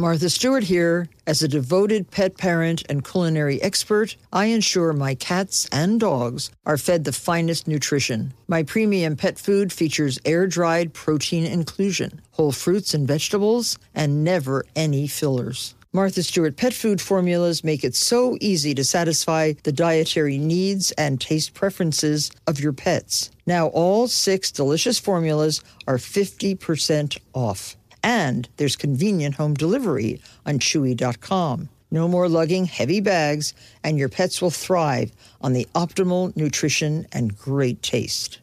[0.00, 1.08] Martha Stewart here.
[1.26, 6.78] As a devoted pet parent and culinary expert, I ensure my cats and dogs are
[6.78, 8.32] fed the finest nutrition.
[8.48, 14.64] My premium pet food features air dried protein inclusion, whole fruits and vegetables, and never
[14.74, 15.74] any fillers.
[15.92, 21.20] Martha Stewart pet food formulas make it so easy to satisfy the dietary needs and
[21.20, 23.30] taste preferences of your pets.
[23.44, 27.76] Now, all six delicious formulas are 50% off.
[28.02, 31.68] And there's convenient home delivery on Chewy.com.
[31.92, 33.52] No more lugging heavy bags,
[33.82, 38.38] and your pets will thrive on the optimal nutrition and great taste.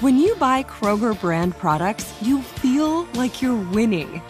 [0.00, 4.20] When you buy Kroger brand products, you feel like you're winning.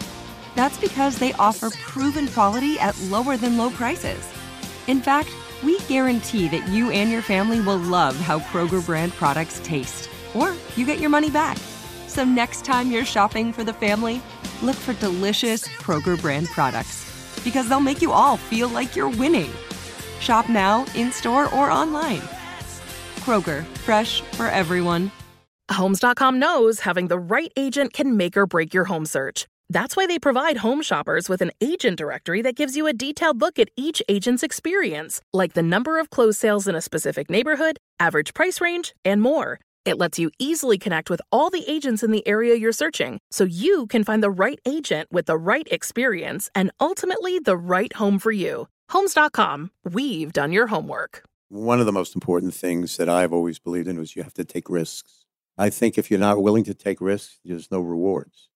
[0.55, 4.29] That's because they offer proven quality at lower than low prices.
[4.87, 5.29] In fact,
[5.63, 10.53] we guarantee that you and your family will love how Kroger brand products taste, or
[10.75, 11.57] you get your money back.
[12.07, 14.21] So next time you're shopping for the family,
[14.63, 17.07] look for delicious Kroger brand products
[17.43, 19.51] because they'll make you all feel like you're winning.
[20.19, 22.21] Shop now, in store, or online.
[23.21, 25.11] Kroger, fresh for everyone.
[25.71, 29.47] Homes.com knows having the right agent can make or break your home search.
[29.69, 33.39] That's why they provide home shoppers with an agent directory that gives you a detailed
[33.39, 37.77] look at each agent's experience, like the number of closed sales in a specific neighborhood,
[37.99, 39.59] average price range, and more.
[39.83, 43.43] It lets you easily connect with all the agents in the area you're searching so
[43.43, 48.19] you can find the right agent with the right experience and ultimately the right home
[48.19, 48.67] for you.
[48.89, 51.23] Homes.com, we've done your homework.
[51.49, 54.45] One of the most important things that I've always believed in was you have to
[54.45, 55.25] take risks.
[55.57, 58.49] I think if you're not willing to take risks, there's no rewards.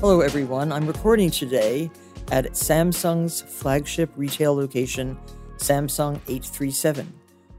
[0.00, 0.70] Hello, everyone.
[0.70, 1.90] I'm recording today
[2.30, 5.18] at Samsung's flagship retail location,
[5.64, 7.10] Samsung 837,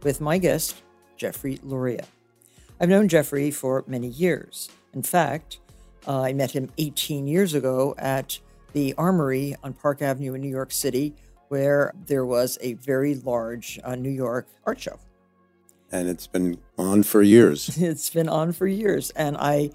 [0.04, 0.84] with my guest,
[1.18, 2.06] Jeffrey Loria.
[2.80, 4.70] I've known Jeffrey for many years.
[4.94, 5.58] In fact,
[6.08, 8.40] uh, I met him 18 years ago at
[8.74, 11.16] the Armory on Park Avenue in New York City,
[11.48, 15.00] where there was a very large uh, New York art show.
[15.92, 17.76] And it's been on for years.
[17.82, 19.10] it's been on for years.
[19.16, 19.72] And I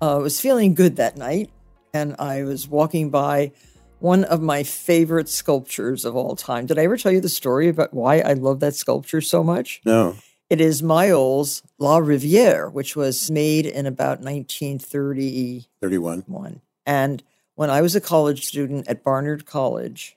[0.00, 1.50] uh, was feeling good that night
[1.94, 3.52] and I was walking by
[4.00, 6.66] one of my favorite sculptures of all time.
[6.66, 9.80] Did I ever tell you the story about why I love that sculpture so much?
[9.84, 10.16] No.
[10.48, 15.66] It is Maillol's La Riviere, which was made in about 1931.
[15.82, 16.60] 31.
[16.86, 17.22] And
[17.54, 20.16] when I was a college student at Barnard College,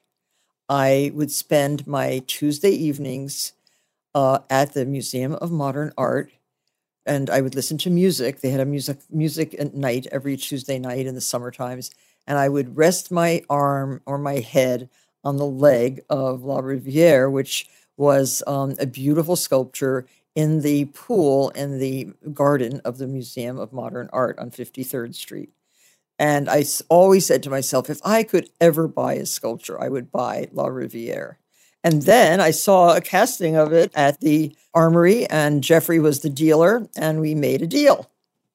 [0.69, 3.53] I would spend my Tuesday evenings
[4.15, 6.31] uh, at the Museum of Modern Art
[7.05, 8.41] and I would listen to music.
[8.41, 11.91] They had a music music at night every Tuesday night in the summer times,
[12.27, 14.89] and I would rest my arm or my head
[15.23, 17.67] on the leg of La Riviere, which
[17.97, 23.73] was um, a beautiful sculpture in the pool in the garden of the Museum of
[23.73, 25.49] Modern Art on 53rd Street.
[26.17, 30.11] And I always said to myself, if I could ever buy a sculpture, I would
[30.11, 31.39] buy La Riviere.
[31.83, 36.29] And then I saw a casting of it at the Armory, and Jeffrey was the
[36.29, 38.09] dealer, and we made a deal.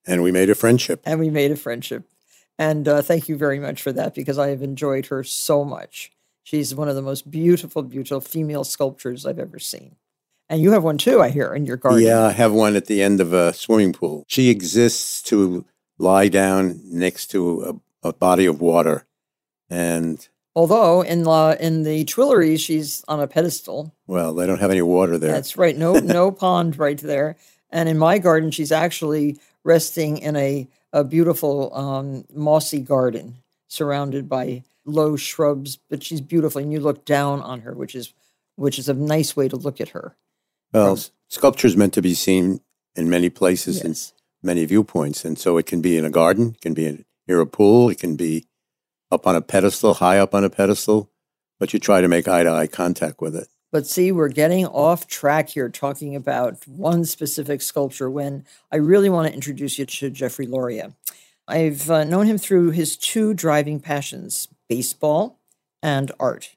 [0.06, 1.02] And we made a friendship.
[1.04, 2.04] And we made a friendship.
[2.58, 6.12] And uh, thank you very much for that because I have enjoyed her so much.
[6.42, 9.96] She's one of the most beautiful, beautiful female sculptures I've ever seen.
[10.48, 12.02] And you have one too, I hear, in your garden.
[12.02, 14.24] Yeah, I have one at the end of a swimming pool.
[14.28, 15.64] She exists to
[15.98, 19.06] lie down next to a, a body of water.
[19.68, 23.92] And Although in the in the Tuileries, she's on a pedestal.
[24.06, 25.32] Well, they don't have any water there.
[25.32, 25.76] That's right.
[25.76, 27.36] No no pond right there.
[27.70, 33.36] And in my garden, she's actually resting in a a beautiful um, mossy garden
[33.68, 35.78] surrounded by low shrubs.
[35.90, 38.14] But she's beautiful, and you look down on her, which is
[38.56, 40.16] which is a nice way to look at her.
[40.72, 42.60] Well, From, sculpture is meant to be seen
[42.96, 43.84] in many places yes.
[43.84, 44.12] and
[44.42, 47.40] many viewpoints, and so it can be in a garden, it can be in, near
[47.40, 48.46] a pool, it can be
[49.10, 51.10] up on a pedestal, high up on a pedestal,
[51.60, 53.48] but you try to make eye to eye contact with it.
[53.72, 59.10] But see, we're getting off track here talking about one specific sculpture when I really
[59.10, 60.94] want to introduce you to Jeffrey Loria.
[61.48, 65.38] I've uh, known him through his two driving passions baseball
[65.82, 66.56] and art.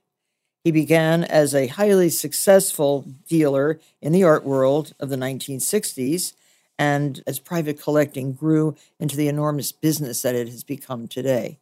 [0.64, 6.34] He began as a highly successful dealer in the art world of the 1960s,
[6.78, 11.60] and as private collecting grew into the enormous business that it has become today.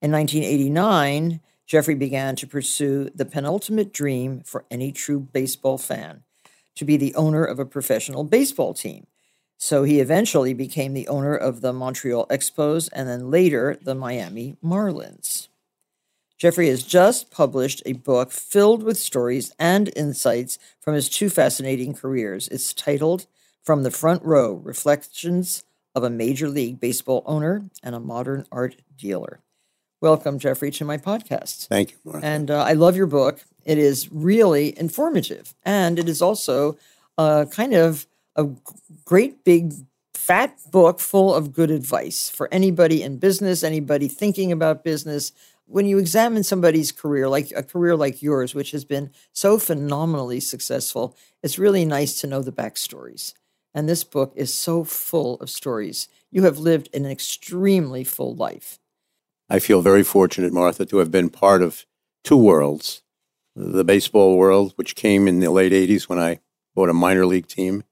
[0.00, 1.40] In 1989,
[1.72, 6.22] Jeffrey began to pursue the penultimate dream for any true baseball fan
[6.76, 9.06] to be the owner of a professional baseball team.
[9.56, 14.58] So he eventually became the owner of the Montreal Expos and then later the Miami
[14.62, 15.48] Marlins.
[16.36, 21.94] Jeffrey has just published a book filled with stories and insights from his two fascinating
[21.94, 22.48] careers.
[22.48, 23.26] It's titled
[23.62, 25.64] From the Front Row Reflections
[25.94, 29.40] of a Major League Baseball owner and a modern art dealer.
[30.02, 31.68] Welcome, Jeffrey, to my podcast.
[31.68, 32.26] Thank you, Martha.
[32.26, 33.44] And uh, I love your book.
[33.64, 36.76] It is really informative, and it is also
[37.16, 38.48] uh, kind of a
[39.04, 39.74] great big
[40.12, 45.30] fat book full of good advice for anybody in business, anybody thinking about business.
[45.66, 50.40] When you examine somebody's career, like a career like yours, which has been so phenomenally
[50.40, 53.34] successful, it's really nice to know the backstories.
[53.72, 56.08] And this book is so full of stories.
[56.32, 58.80] You have lived an extremely full life.
[59.52, 61.84] I feel very fortunate, Martha, to have been part of
[62.24, 63.02] two worlds
[63.54, 66.40] the baseball world, which came in the late 80s when I
[66.74, 67.84] bought a minor league team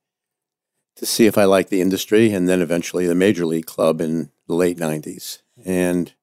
[0.97, 4.31] to see if I liked the industry, and then eventually the major league club in
[4.49, 5.43] the late 90s.
[5.62, 6.15] And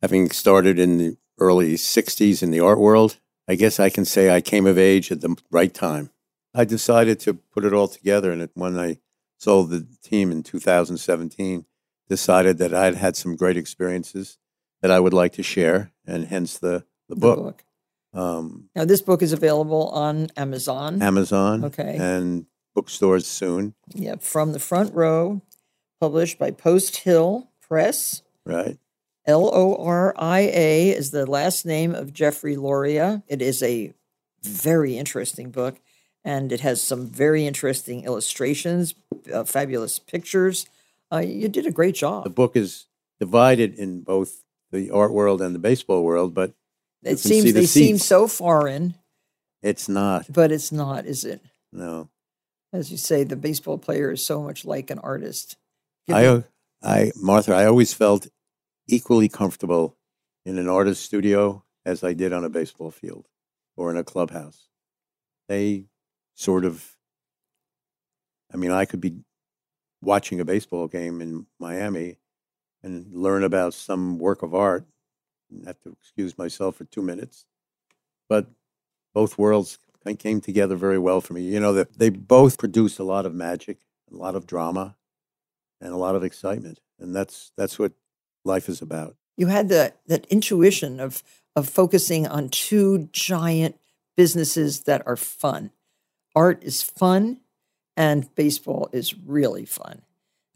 [0.00, 4.30] having started in the early 60s in the art world, I guess I can say
[4.30, 6.08] I came of age at the right time.
[6.54, 9.00] I decided to put it all together, and when I
[9.36, 11.66] sold the team in 2017,
[12.08, 14.38] decided that I'd had some great experiences
[14.82, 17.36] that I would like to share, and hence the the book.
[17.36, 17.64] The book.
[18.14, 21.02] Um, Now, this book is available on Amazon.
[21.02, 21.96] Amazon, Okay.
[21.98, 25.42] and bookstores soon, yeah, from the front row,
[26.00, 28.22] published by Post Hill Press.
[28.44, 28.78] right?
[29.26, 33.22] L O R I A is the last name of Jeffrey Loria.
[33.28, 33.92] It is a
[34.42, 35.80] very interesting book,
[36.24, 38.94] and it has some very interesting illustrations,
[39.32, 40.66] uh, fabulous pictures.
[41.12, 42.24] Uh, you did a great job.
[42.24, 42.86] The book is
[43.20, 46.52] divided in both the art world and the baseball world, but
[47.02, 48.94] It seems the they seem so foreign,
[49.62, 50.26] it's not.
[50.32, 51.40] but it's not, is it?
[51.72, 52.08] No,
[52.72, 55.56] As you say, the baseball player is so much like an artist.
[56.06, 56.44] Give I, me-
[56.82, 58.28] I, Martha, I always felt
[58.86, 59.96] equally comfortable
[60.46, 63.26] in an artist studio as I did on a baseball field
[63.76, 64.68] or in a clubhouse.
[65.48, 65.86] They
[66.34, 66.96] sort of,
[68.52, 69.16] I mean, I could be
[70.00, 72.18] watching a baseball game in Miami
[72.88, 74.84] and learn about some work of art.
[75.50, 77.46] and have to excuse myself for two minutes,
[78.28, 78.46] but
[79.14, 79.78] both worlds
[80.18, 81.42] came together very well for me.
[81.42, 83.78] You know, they both produced a lot of magic,
[84.12, 84.96] a lot of drama,
[85.80, 87.92] and a lot of excitement, and that's that's what
[88.44, 89.16] life is about.
[89.36, 91.22] you had that that intuition of
[91.56, 93.78] of focusing on two giant
[94.16, 95.70] businesses that are fun.
[96.34, 97.40] Art is fun
[97.96, 100.02] and baseball is really fun.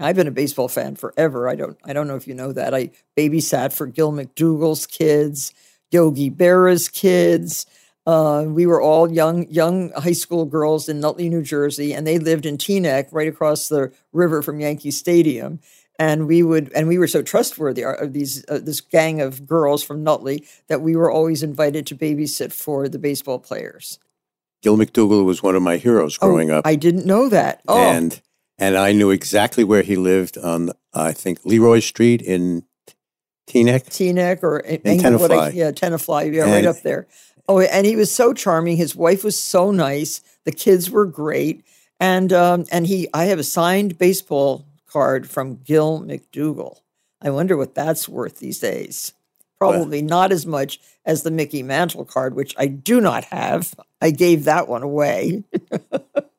[0.02, 1.48] I've been a baseball fan forever.
[1.48, 2.74] I don't I don't know if you know that.
[2.74, 5.52] I babysat for Gil McDougald's kids,
[5.90, 7.66] Yogi Berra's kids.
[8.04, 12.18] Uh, we were all young young high school girls in Nutley, New Jersey, and they
[12.18, 15.60] lived in Teaneck, right across the river from Yankee Stadium
[15.98, 19.82] and we would and we were so trustworthy of these uh, this gang of girls
[19.82, 23.98] from Nutley that we were always invited to babysit for the baseball players.
[24.62, 27.62] Gil McDougald was one of my heroes growing oh, up, I didn't know that.
[27.68, 28.20] Oh, and
[28.58, 32.64] and I knew exactly where he lived on I think Leroy Street in
[33.48, 33.86] Teaneck.
[33.88, 35.54] Teaneck or In Englewood, I- Tenafly.
[35.54, 37.06] yeah, Tenafly, yeah, right up there.
[37.48, 38.76] Oh, and he was so charming.
[38.76, 40.20] His wife was so nice.
[40.44, 41.64] The kids were great,
[41.98, 46.78] and um, and he, I have a signed baseball card from Gil McDougald.
[47.20, 49.12] I wonder what that's worth these days.
[49.58, 53.74] Probably not as much as the Mickey Mantle card, which I do not have.
[54.00, 55.44] I gave that one away.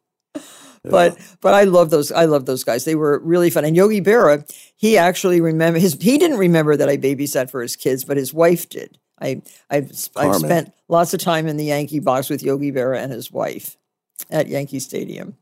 [0.84, 2.12] but but I love those.
[2.12, 2.86] I love those guys.
[2.86, 3.66] They were really fun.
[3.66, 5.94] And Yogi Berra, he actually remember his.
[6.00, 8.98] He didn't remember that I babysat for his kids, but his wife did.
[9.22, 13.12] I I've, I've spent lots of time in the Yankee box with Yogi Berra and
[13.12, 13.78] his wife
[14.30, 15.38] at Yankee Stadium.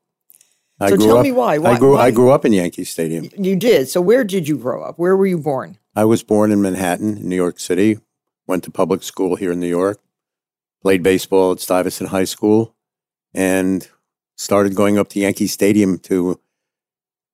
[0.79, 1.55] I So tell up, me why.
[1.55, 3.29] I grew why- I grew up in Yankee Stadium.
[3.38, 3.88] You did.
[3.89, 4.98] So where did you grow up?
[4.98, 5.77] Where were you born?
[5.95, 8.00] I was born in Manhattan, New York City.
[8.48, 10.00] Went to public school here in New York.
[10.81, 12.75] Played baseball at Stuyvesant High School,
[13.36, 13.88] and
[14.41, 16.39] started going up to Yankee Stadium to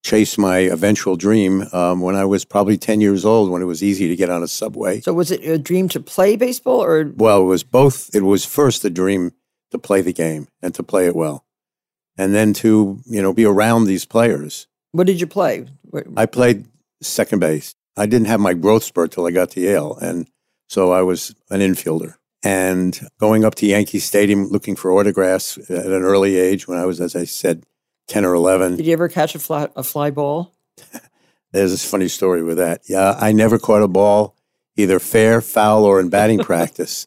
[0.04, 3.50] chase my eventual dream um, when I was probably ten years old.
[3.50, 5.02] When it was easy to get on a subway.
[5.02, 8.14] So was it a dream to play baseball or Well, it was both.
[8.14, 9.32] It was first a dream
[9.72, 11.46] to play the game and to play it well,
[12.18, 14.68] and then to you know be around these players.
[14.92, 15.66] what did you play?
[16.16, 16.66] I played
[17.02, 17.74] second base.
[17.96, 20.30] I didn't have my growth spurt till I got to Yale, and
[20.68, 22.16] so I was an infielder.
[22.48, 26.86] And going up to Yankee Stadium looking for autographs at an early age, when I
[26.86, 27.66] was, as I said,
[28.08, 28.78] ten or eleven.
[28.78, 30.56] Did you ever catch a fly, a fly ball?
[31.52, 32.84] There's this funny story with that.
[32.88, 34.34] Yeah, I never caught a ball,
[34.78, 37.06] either fair, foul, or in batting practice.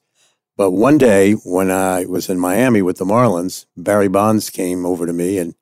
[0.59, 5.07] But one day when I was in Miami with the Marlins, Barry Bonds came over
[5.07, 5.55] to me and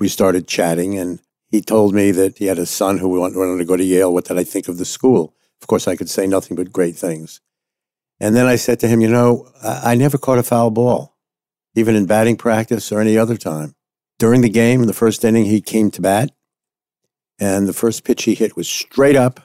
[0.00, 0.98] we started chatting.
[0.98, 4.12] And he told me that he had a son who wanted to go to Yale.
[4.12, 5.32] What did I think of the school?
[5.60, 7.40] Of course, I could say nothing but great things.
[8.22, 11.16] And then I said to him, You know, I, I never caught a foul ball,
[11.74, 13.74] even in batting practice or any other time.
[14.20, 16.30] During the game, in the first inning, he came to bat
[17.40, 19.40] and the first pitch he hit was straight up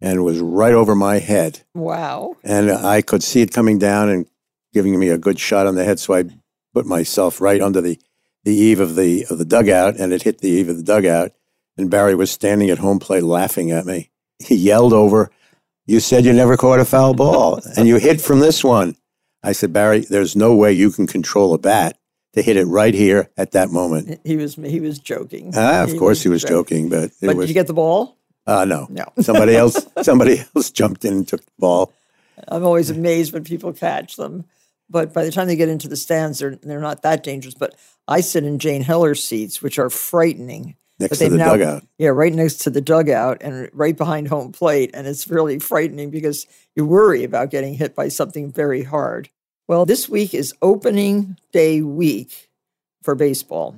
[0.00, 1.62] and was right over my head.
[1.74, 2.36] Wow.
[2.44, 4.30] And I could see it coming down and
[4.72, 5.98] giving me a good shot on the head.
[5.98, 6.26] So I
[6.72, 7.98] put myself right under the,
[8.44, 11.32] the eave of the, of the dugout, and it hit the eave of the dugout.
[11.76, 14.12] And Barry was standing at home plate laughing at me.
[14.38, 15.32] He yelled over,
[15.86, 18.96] You said you never caught a foul ball, and you hit from this one.
[19.42, 21.98] I said, Barry, there's no way you can control a bat
[22.32, 24.20] to hit it right here at that moment.
[24.24, 25.52] He was he was joking.
[25.54, 28.16] Ah, of course, he was joking, but it But was did you get the ball?
[28.46, 29.04] uh, no, No.
[29.20, 29.86] somebody else.
[30.02, 31.92] Somebody else jumped in and took the ball.
[32.48, 34.44] I'm always amazed when people catch them.
[34.90, 37.54] But by the time they get into the stands, they're they're not that dangerous.
[37.54, 37.74] But
[38.08, 40.76] I sit in Jane Heller's seats, which are frightening.
[40.98, 41.84] Next to the now- dugout.
[41.98, 44.90] Yeah, right next to the dugout and right behind home plate.
[44.94, 46.46] And it's really frightening because
[46.76, 49.28] you worry about getting hit by something very hard.
[49.66, 52.50] Well, this week is opening day week
[53.02, 53.76] for baseball.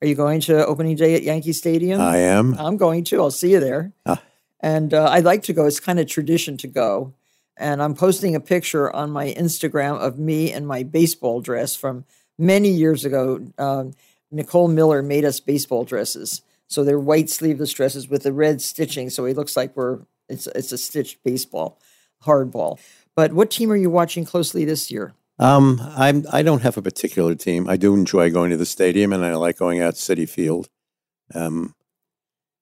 [0.00, 2.00] Are you going to opening day at Yankee Stadium?
[2.00, 2.54] I am.
[2.58, 3.20] I'm going to.
[3.20, 3.92] I'll see you there.
[4.06, 4.22] Ah.
[4.60, 5.66] And uh, I'd like to go.
[5.66, 7.14] It's kind of tradition to go.
[7.56, 12.04] And I'm posting a picture on my Instagram of me in my baseball dress from
[12.38, 13.44] many years ago.
[13.58, 13.94] Um,
[14.30, 16.42] Nicole Miller made us baseball dresses.
[16.66, 19.10] So they're white sleeveless dresses with the red stitching.
[19.10, 21.80] So it looks like we're it's it's a stitched baseball,
[22.24, 22.78] hardball.
[23.14, 25.14] But what team are you watching closely this year?
[25.38, 26.26] Um, I'm.
[26.32, 27.68] I don't have a particular team.
[27.68, 30.68] I do enjoy going to the stadium, and I like going out to Citi Field.
[31.34, 31.74] Um,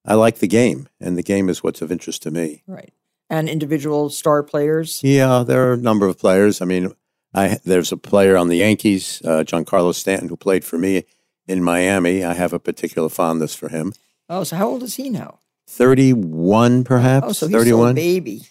[0.04, 2.62] I like the game, and the game is what's of interest to me.
[2.66, 2.92] Right.
[3.28, 5.00] And individual star players.
[5.02, 6.62] Yeah, there are a number of players.
[6.62, 6.92] I mean,
[7.34, 11.04] I there's a player on the Yankees, uh, Giancarlo Stanton, who played for me
[11.46, 12.24] in Miami.
[12.24, 13.92] I have a particular fondness for him.
[14.28, 15.40] Oh, so how old is he now?
[15.68, 17.26] Thirty-one, perhaps.
[17.26, 18.42] Oh, so he's still a baby.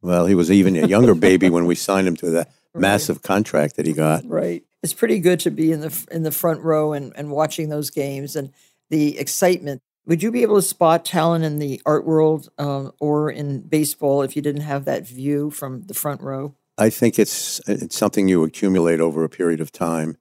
[0.00, 3.76] Well, he was even a younger baby when we signed him to that massive contract
[3.76, 4.26] that he got.
[4.26, 4.62] Right.
[4.82, 7.90] It's pretty good to be in the in the front row and, and watching those
[7.90, 8.52] games and
[8.90, 9.82] the excitement.
[10.06, 14.22] Would you be able to spot talent in the art world um, or in baseball
[14.22, 16.54] if you didn't have that view from the front row?
[16.78, 20.16] I think it's it's something you accumulate over a period of time.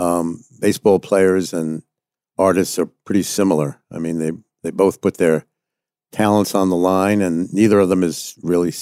[0.00, 1.82] Um, baseball players and
[2.38, 3.80] artists are pretty similar.
[3.90, 5.46] I mean, they they both put their
[6.12, 8.72] talents on the line, and neither of them is really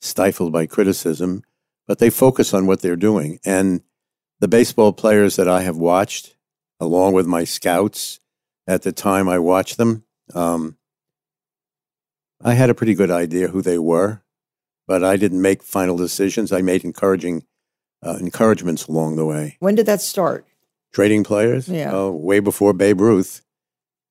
[0.00, 1.42] stifled by criticism.
[1.86, 3.82] But they focus on what they're doing, and
[4.38, 6.36] the baseball players that I have watched,
[6.78, 8.20] along with my scouts,
[8.66, 10.76] at the time I watched them, um,
[12.42, 14.22] I had a pretty good idea who they were
[14.90, 16.50] but I didn't make final decisions.
[16.50, 17.44] I made encouraging
[18.04, 19.56] uh, encouragements along the way.
[19.60, 20.44] When did that start?
[20.92, 21.90] Trading players, Yeah.
[21.92, 23.42] oh, way before Babe Ruth.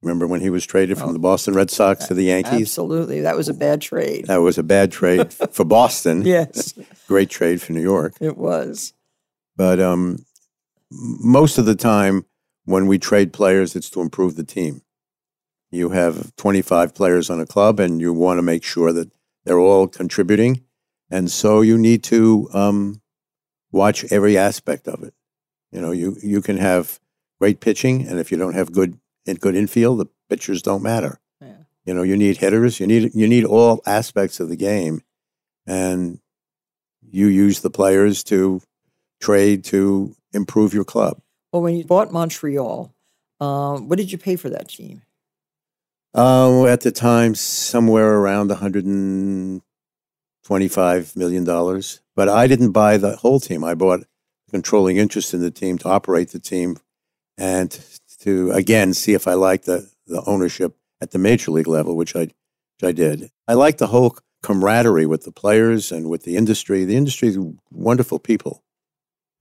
[0.02, 1.14] Remember when he was traded from Oh.
[1.14, 2.62] the Boston Red Sox to the Yankees?
[2.62, 3.20] Absolutely.
[3.22, 4.28] That was a bad trade.
[4.28, 6.22] That was a bad trade for Boston.
[6.26, 6.74] yes,
[7.08, 8.14] Great trade for New York.
[8.22, 8.94] it was.
[9.58, 10.26] But um,
[10.90, 12.26] most of the time,
[12.64, 14.82] when we trade players, it's to improve the team.
[15.72, 19.12] You have 25 players on a club, and you want to make sure that
[19.44, 20.64] they're all contributing.
[21.12, 23.02] And so you need to um,
[23.72, 25.14] watch every aspect of it.
[25.72, 27.00] You know, you, you can have
[27.40, 29.00] great pitching, and if you don't have good
[29.40, 31.20] good infield, the pitchers don't matter.
[31.40, 31.58] Yeah.
[31.86, 32.80] You know, you need hitters.
[32.80, 35.04] You need you need all aspects of the game,
[35.68, 36.20] and
[37.02, 38.62] you use the players to
[39.22, 41.22] trade to improve your club.
[41.52, 42.92] Well, when you bought Montreal,
[43.40, 45.04] um, what did you pay for that team?
[46.14, 52.02] Uh, at the time, somewhere around 125 million dollars.
[52.16, 53.64] But I didn't buy the whole team.
[53.64, 54.06] I bought
[54.50, 56.78] controlling interest in the team to operate the team,
[57.38, 57.80] and
[58.22, 62.16] to again see if I liked the the ownership at the major league level, which
[62.16, 63.30] I which I did.
[63.48, 66.86] I liked the whole camaraderie with the players and with the industry.
[66.86, 67.38] The industry is
[67.72, 68.64] wonderful people,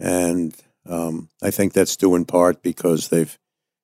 [0.00, 0.54] and
[0.86, 3.36] um, I think that's due in part because they've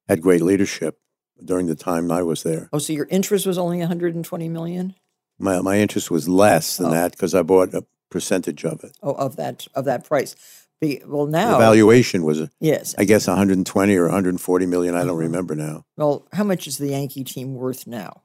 [0.08, 0.98] had great leadership
[1.44, 2.68] during the time I was there.
[2.72, 4.94] Oh, so your interest was only 120 million?
[5.38, 6.90] My my interest was less than Oh.
[6.90, 8.96] that because I bought a percentage of it.
[9.02, 10.36] Oh, of that of that price.
[10.84, 12.94] Be, well, The now valuation was, yes.
[12.98, 14.94] I guess, 120 or 140 million.
[14.94, 15.16] I don't Uh-huh.
[15.18, 15.84] remember now.
[15.96, 18.22] Well, how much is the Yankee team worth now?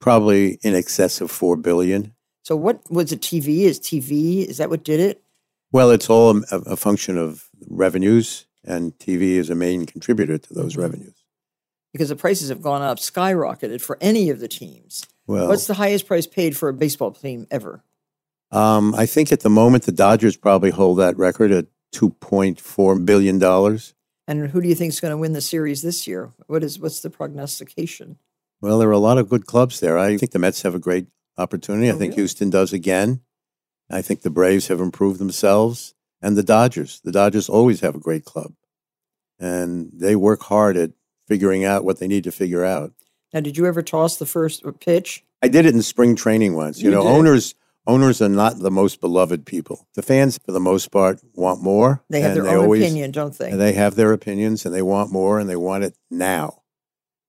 [0.00, 2.12] Probably in excess of four billion.
[2.44, 3.20] So, what was it?
[3.22, 4.46] TV is TV?
[4.46, 5.22] Is that what did it?
[5.72, 10.54] Well, it's all a, a function of revenues, and TV is a main contributor to
[10.54, 10.82] those Mhm.
[10.82, 11.14] revenues.
[11.92, 15.04] Because the prices have gone up, skyrocketed for any of the teams.
[15.26, 17.82] Well, What's the highest price paid for a baseball team ever?
[18.52, 23.38] um, I think at the moment the Dodgers probably hold that record at 2.4 billion
[23.38, 23.94] dollars.
[24.28, 26.32] And who do you think is going to win the series this year?
[26.48, 28.18] What is what's the prognostication?
[28.60, 29.98] Well, there are a lot of good clubs there.
[29.98, 31.06] I think the Mets have a great
[31.38, 31.88] opportunity.
[31.88, 32.22] I Oh, think really?
[32.22, 33.20] Houston does again.
[33.90, 37.00] I think the Braves have improved themselves, and the Dodgers.
[37.04, 38.54] The Dodgers always have a great club,
[39.38, 40.90] and they work hard at
[41.28, 42.92] figuring out what they need to figure out.
[43.32, 45.22] Now, did you ever toss the first pitch?
[45.42, 46.80] I did it in spring training once.
[46.80, 47.10] You, You know, did?
[47.10, 47.54] owners
[47.86, 49.86] owners are not the most beloved people.
[49.94, 52.02] The fans, for the most part, want more.
[52.10, 53.50] They have their own always- opinion, don't they?
[53.50, 56.62] And they have their opinions, and they want more, and they want it now.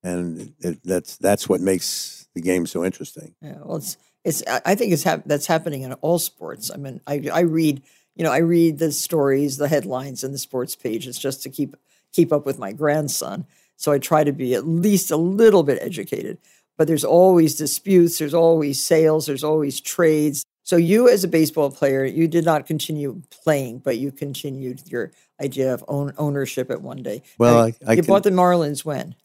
[0.03, 3.35] And it, that's that's what makes the game so interesting.
[3.41, 4.43] Yeah, well, it's it's.
[4.47, 6.71] I I think it's hap- that's happening in all sports.
[6.73, 7.81] I mean, I I read
[8.15, 11.75] you know I read the stories, the headlines, and the sports pages just to keep
[12.13, 13.45] keep up with my grandson.
[13.75, 16.37] So I try to be at least a little bit educated.
[16.77, 18.19] But there's always disputes.
[18.19, 19.25] There's always sales.
[19.25, 20.45] There's always trades.
[20.67, 25.13] So you, as a baseball player, you did not continue playing, but you continued your
[25.41, 27.23] idea of own ownership at one day.
[27.39, 29.15] Well, I- I you can- bought the Marlins when?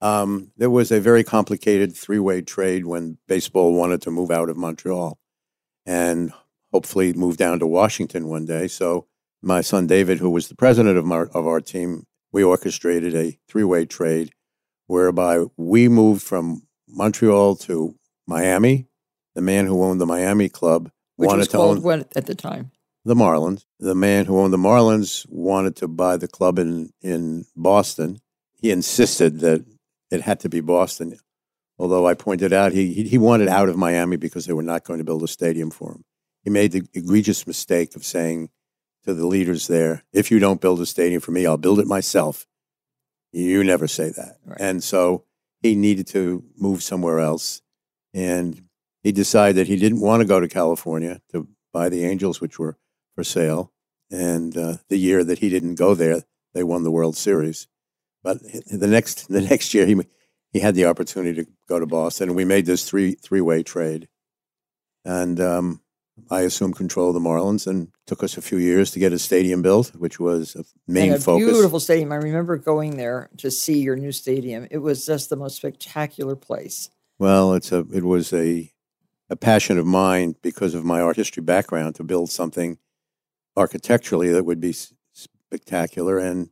[0.00, 4.48] Um, there was a very complicated three way trade when baseball wanted to move out
[4.48, 5.18] of Montreal
[5.84, 6.32] and
[6.72, 8.66] hopefully move down to Washington one day.
[8.66, 9.06] So
[9.42, 13.38] my son David, who was the president of, my, of our team, we orchestrated a
[13.48, 14.30] three way trade
[14.86, 18.86] whereby we moved from Montreal to Miami.
[19.36, 22.26] The man who owned the Miami club Which wanted was to called own what at
[22.26, 22.72] the time?
[23.04, 23.64] the Marlins.
[23.78, 28.20] The man who owned the Marlins wanted to buy the club in, in Boston.
[28.60, 29.64] He insisted that
[30.10, 31.16] it had to be Boston,
[31.78, 34.82] although I pointed out he, he, he wanted out of Miami because they were not
[34.82, 36.04] going to build a stadium for him.
[36.42, 38.50] He made the egregious mistake of saying
[39.04, 41.86] to the leaders there, if you don't build a stadium for me, I'll build it
[41.86, 42.46] myself.
[43.32, 44.38] You never say that.
[44.44, 44.60] Right.
[44.60, 45.24] And so
[45.60, 47.62] he needed to move somewhere else.
[48.14, 48.65] And
[49.06, 52.58] he decided that he didn't want to go to California to buy the Angels, which
[52.58, 52.76] were
[53.14, 53.72] for sale.
[54.10, 57.68] And uh, the year that he didn't go there, they won the World Series.
[58.24, 59.96] But the next the next year, he
[60.52, 63.62] he had the opportunity to go to Boston, and we made this three three way
[63.62, 64.08] trade.
[65.04, 65.82] And um,
[66.28, 69.20] I assumed control of the Marlins, and took us a few years to get a
[69.20, 71.48] stadium built, which was a main and a focus.
[71.48, 72.10] beautiful stadium.
[72.10, 74.66] I remember going there to see your new stadium.
[74.68, 76.90] It was just the most spectacular place.
[77.20, 78.72] Well, it's a it was a
[79.30, 82.78] a passion of mine because of my art history background to build something
[83.56, 84.74] architecturally that would be
[85.12, 86.50] spectacular and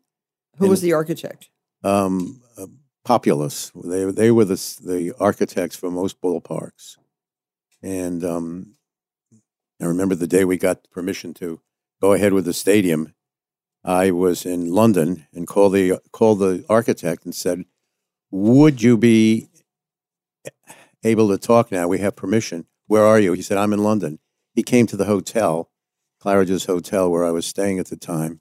[0.58, 1.50] Who And- was the architect?
[1.82, 2.66] um, uh,
[3.04, 3.70] Populous.
[3.74, 6.96] They they were the the architects for most ballparks,
[7.82, 8.76] and um,
[9.78, 11.60] I remember the day we got permission to
[12.00, 13.12] go ahead with the stadium.
[13.84, 17.66] I was in London and called the called the architect and said,
[18.30, 19.48] "Would you be
[21.04, 21.86] able to talk now?
[21.86, 22.66] We have permission.
[22.86, 24.18] Where are you?" He said, "I'm in London."
[24.54, 25.70] He came to the hotel,
[26.20, 28.40] Claridge's Hotel, where I was staying at the time,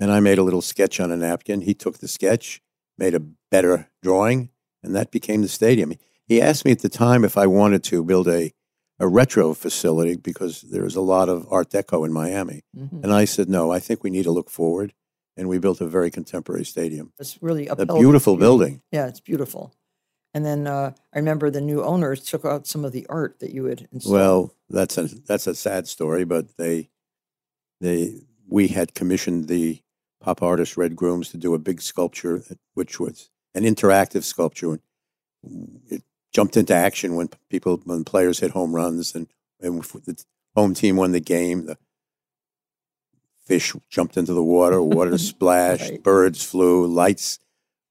[0.00, 1.60] and I made a little sketch on a napkin.
[1.62, 2.60] He took the sketch,
[2.98, 3.20] made a
[3.50, 4.50] better drawing,
[4.82, 5.92] and that became the stadium.
[6.26, 8.52] He asked me at the time if I wanted to build a,
[8.98, 12.62] a retro facility because there's a lot of Art Deco in Miami.
[12.76, 13.04] Mhm.
[13.04, 14.92] And I said, no, I think we need to look forward.
[15.36, 17.12] And we built a very contemporary stadium.
[17.18, 18.82] It's really A upheld beautiful building.
[18.90, 19.72] Yeah, it's beautiful.
[20.36, 23.54] And then uh, I remember the new owners took out some of the art that
[23.54, 24.14] you had installed.
[24.14, 26.90] Well, that's a that's a sad story, but they
[27.80, 29.80] they we had commissioned the
[30.20, 32.42] pop artist Red Grooms to do a big sculpture,
[32.74, 34.78] which was an interactive sculpture.
[35.88, 36.02] It
[36.34, 40.22] jumped into action when people when players hit home runs, and and the
[40.54, 41.64] home team won the game.
[41.64, 41.78] The
[43.46, 46.02] fish jumped into the water, water splashed, Right.
[46.02, 47.38] birds flew, lights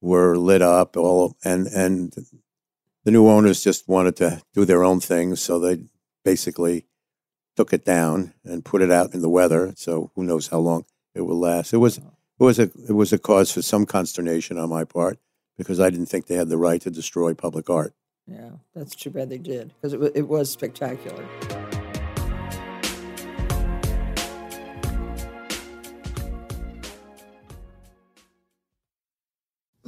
[0.00, 2.12] were lit up, all and and
[3.04, 5.84] the new owners just wanted to do their own thing, so they
[6.24, 6.86] basically
[7.56, 9.72] took it down and put it out in the weather.
[9.76, 11.72] So who knows how long it will last?
[11.72, 12.04] It was it
[12.38, 15.18] was a it was a cause for some consternation on my part
[15.56, 17.94] because I didn't think they had the right to destroy public art.
[18.26, 21.26] yeah, that's too bad they did because it, it was spectacular.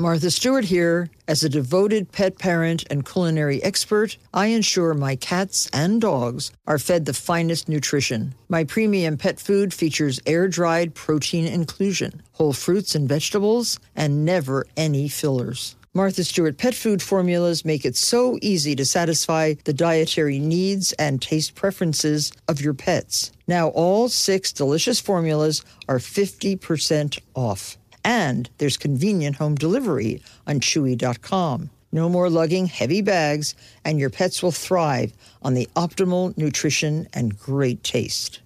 [0.00, 1.10] Martha Stewart here.
[1.26, 6.78] As a devoted pet parent and culinary expert, I ensure my cats and dogs are
[6.78, 8.32] fed the finest nutrition.
[8.48, 14.66] My premium pet food features air dried protein inclusion, whole fruits and vegetables, and never
[14.76, 15.74] any fillers.
[15.94, 21.20] Martha Stewart pet food formulas make it so easy to satisfy the dietary needs and
[21.20, 23.32] taste preferences of your pets.
[23.48, 27.76] Now, all six delicious formulas are 50% off.
[28.08, 31.68] And there's convenient home delivery on Chewy.com.
[31.92, 37.38] No more lugging heavy bags, and your pets will thrive on the optimal nutrition and
[37.38, 38.40] great taste.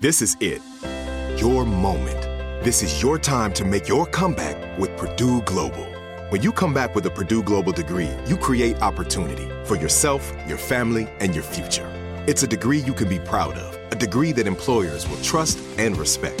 [0.00, 0.62] This is it.
[1.40, 2.22] Your moment.
[2.64, 5.86] This is your time to make your comeback with Purdue Global.
[6.28, 10.58] When you come back with a Purdue Global degree, you create opportunity for yourself, your
[10.58, 11.90] family, and your future.
[12.28, 15.96] It's a degree you can be proud of, a degree that employers will trust and
[15.96, 16.40] respect.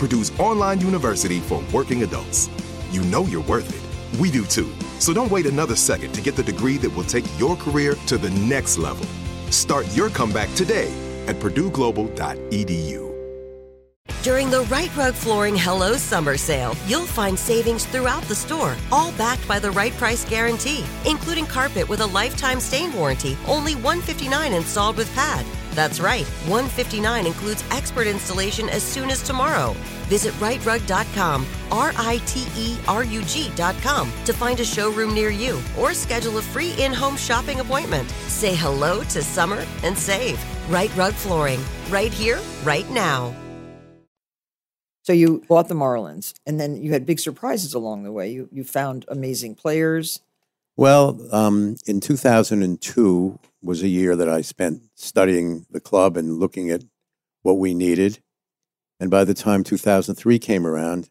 [0.00, 2.48] Purdue's online university for working adults.
[2.90, 4.18] You know you're worth it.
[4.18, 4.72] We do too.
[4.98, 8.16] So don't wait another second to get the degree that will take your career to
[8.16, 9.04] the next level.
[9.50, 10.90] Start your comeback today
[11.26, 13.10] at purdueglobal.edu.
[14.22, 19.12] During the Rite Rug Flooring Hello Summer Sale, you'll find savings throughout the store, all
[19.12, 24.56] backed by the right price guarantee, including carpet with a lifetime stain warranty, only $159
[24.56, 25.44] installed with pad.
[25.80, 29.74] That's right, 159 includes expert installation as soon as tomorrow.
[30.10, 35.58] Visit riterug.com, R I T E R U G.com to find a showroom near you
[35.78, 38.10] or schedule a free in home shopping appointment.
[38.28, 40.38] Say hello to summer and save.
[40.70, 43.34] Rite Rug Flooring, right here, right now.
[45.04, 48.30] So you bought the Marlins, and then you had big surprises along the way.
[48.30, 50.20] You you found amazing players.
[50.76, 56.70] Well, um, in 2002 was a year that I spent studying the club and looking
[56.70, 56.84] at
[57.42, 58.20] what we needed.
[58.98, 61.10] And by the time 2003 came around,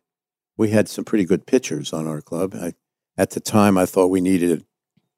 [0.57, 2.55] we had some pretty good pitchers on our club.
[2.55, 2.73] I,
[3.17, 4.65] at the time, I thought we needed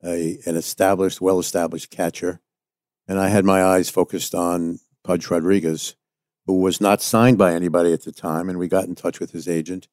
[0.03, 2.41] a, an established, well established catcher.
[3.07, 5.95] And I had my eyes focused on Pudge Rodriguez,
[6.45, 8.49] who was not signed by anybody at the time.
[8.49, 9.87] And we got in touch with his agent,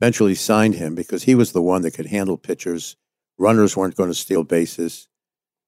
[0.00, 2.96] eventually signed him because he was the one that could handle pitchers.
[3.38, 5.08] Runners weren't going to steal bases.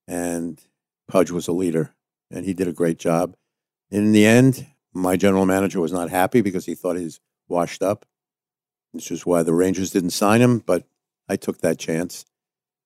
[0.07, 0.61] And
[1.09, 1.95] Pudge was a leader,
[2.31, 3.37] and he did a great job.
[3.91, 8.07] In the end, my general manager was not happy because he thought he's washed up.
[8.93, 10.85] This is why the Rangers didn't sign him, but
[11.29, 12.25] I took that chance.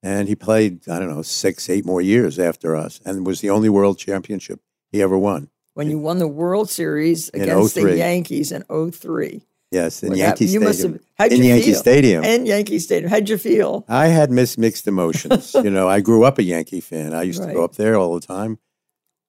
[0.03, 3.51] And he played, I don't know, six, eight more years after us and was the
[3.51, 5.51] only world championship he ever won.
[5.75, 9.43] When you won the World Series against the oh Yankees in 03.
[9.71, 10.51] Yes, in What Yankee happened?
[10.51, 10.93] You must Stadium.
[10.95, 11.79] have- how'd in you Yankee feel?
[11.79, 12.25] Stadium.
[12.25, 13.11] And Yankee Stadium.
[13.11, 13.85] How'd you feel?
[13.89, 15.55] I had mis- mixed emotions.
[15.63, 17.13] you know, I grew up a Yankee fan.
[17.13, 18.59] I used to go up there all the time.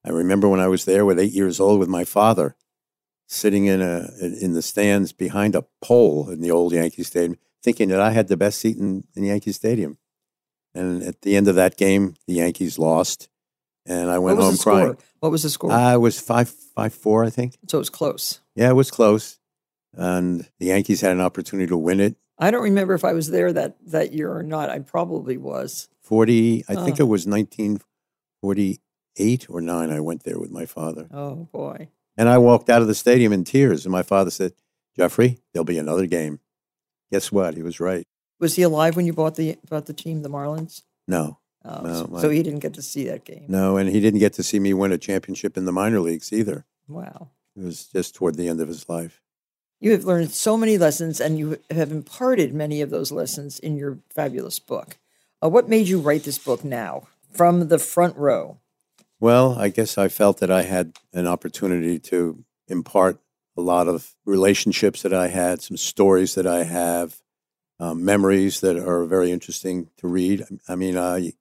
[0.04, 2.56] I remember when I was there with eight years old with my father,
[3.26, 4.08] sitting in a
[4.40, 8.28] in the stands behind a pole in the old Yankee Stadium, thinking that I had
[8.28, 9.98] the best seat in, in Yankee Stadium.
[10.74, 13.28] And at the end of that game, the Yankees lost,
[13.84, 14.72] and I went home score?
[14.72, 14.96] crying.
[15.18, 15.72] What was the score?
[15.72, 17.58] I was five five four, I think.
[17.68, 18.40] so it was close.
[18.54, 19.38] Yeah, it was close,
[19.94, 22.16] and the Yankees had an opportunity to win it.
[22.38, 24.70] I don't remember if I was there that, that year or not.
[24.70, 25.88] I probably was.
[26.02, 27.04] 40 i think Oh.
[27.04, 31.88] it was 1948 or 9 i went there with my father Oh, boy.
[32.16, 34.52] and i walked out of the stadium in tears and my father said
[34.96, 36.40] jeffrey there'll be another game
[37.12, 38.06] guess what he was right
[38.40, 40.82] Was he alive when you bought the bought the team, the Marlins?
[41.06, 43.44] no Oh, No, so, so he didn't get to see that game.
[43.48, 46.32] no and he didn't get to see me win a championship in the minor leagues
[46.32, 47.28] either Wow.
[47.56, 49.20] it was just toward the end of his life
[49.80, 53.76] You have learned so many lessons and you have imparted many of those lessons in
[53.76, 54.98] your fabulous book.
[55.42, 58.58] Uh, what made you write this book now from the front row?
[59.22, 63.20] well i guess i felt that i had an opportunity to impart
[63.54, 67.20] a lot of relationships that i had some stories that i have
[67.78, 71.32] um, memories that are very interesting to read i mean i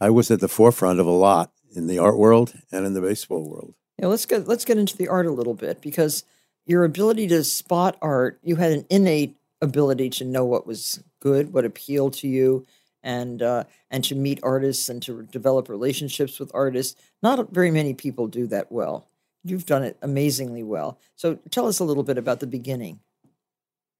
[0.00, 3.00] I was at the forefront of a lot in the art world and in the
[3.00, 3.74] baseball world.
[3.98, 6.24] Now let's get let's get into the art a little bit because
[6.66, 11.52] your ability to spot art, you had an innate ability to know what was good,
[11.52, 12.66] what appealed to you,
[13.02, 17.00] and uh, and to meet artists and to develop relationships with artists.
[17.22, 19.06] Not very many people do that well.
[19.44, 20.98] You've done it amazingly well.
[21.14, 22.98] So tell us a little bit about the beginning.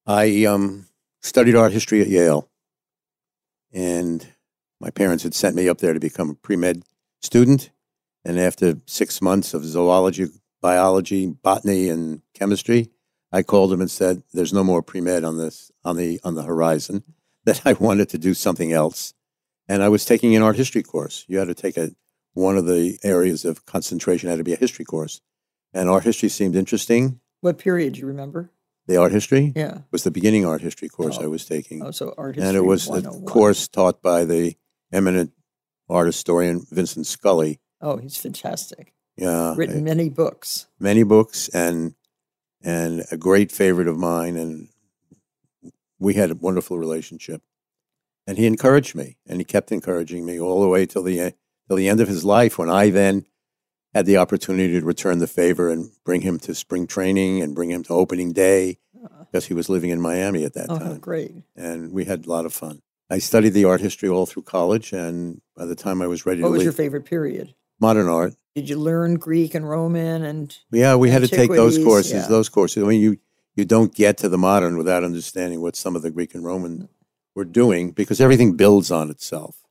[0.04, 0.86] I um,
[1.22, 2.48] studied art history at Yale,
[3.72, 4.26] and
[4.80, 6.82] my parents had sent me up there to become a pre med
[7.22, 7.70] student.
[8.24, 10.26] And after six months of zoology,
[10.70, 12.90] biology, botany, and chemistry,
[13.30, 16.34] I called him and said, "There's no more pre med on this on the on
[16.34, 17.02] the horizon."
[17.46, 19.14] That I wanted to do something else,
[19.68, 21.24] and I was taking an art history course.
[21.28, 21.86] You had to take a
[22.34, 25.20] one of the areas of concentration had to be a history course,
[25.72, 27.20] and art history seemed interesting.
[27.42, 28.50] What period do you remember?
[28.88, 29.82] The art history Yeah.
[29.92, 31.24] was the beginning art history course Oh.
[31.26, 31.84] I was taking.
[31.84, 32.48] Oh, so art history.
[32.48, 34.56] and it was a oh course taught by the
[34.90, 35.30] eminent
[35.88, 37.60] art historian Vincent Scully.
[37.80, 38.92] Oh, he's fantastic.
[39.16, 40.66] Yeah, Written eh, many books.
[40.78, 41.94] many books and
[42.62, 44.68] and a great favorite of mine, and
[45.98, 47.42] we had a wonderful relationship.
[48.26, 51.32] And he encouraged me, and he kept encouraging me all the way till the
[51.68, 52.58] till the end of his life.
[52.58, 53.24] When I then
[53.94, 57.70] had the opportunity to return the favor and bring him to spring training and bring
[57.70, 58.78] him to opening day
[59.20, 60.98] because he was living in Miami at that Oh, time.
[60.98, 61.32] great.
[61.56, 62.82] And we had a lot of fun.
[63.08, 66.40] I studied the art history all through college, and by the time I was ready
[66.40, 67.54] to What was leave, your favorite period?
[67.80, 68.34] modern art.
[68.56, 72.12] Did you learn Greek and Roman and Yeah, we had to take those courses.
[72.12, 72.26] yeah.
[72.26, 72.82] Those courses.
[72.82, 73.18] I mean, you
[73.54, 76.78] you don't get to the modern without understanding what some of the Greek and Roman
[76.78, 76.88] mm.
[77.34, 79.62] were doing because everything builds on itself.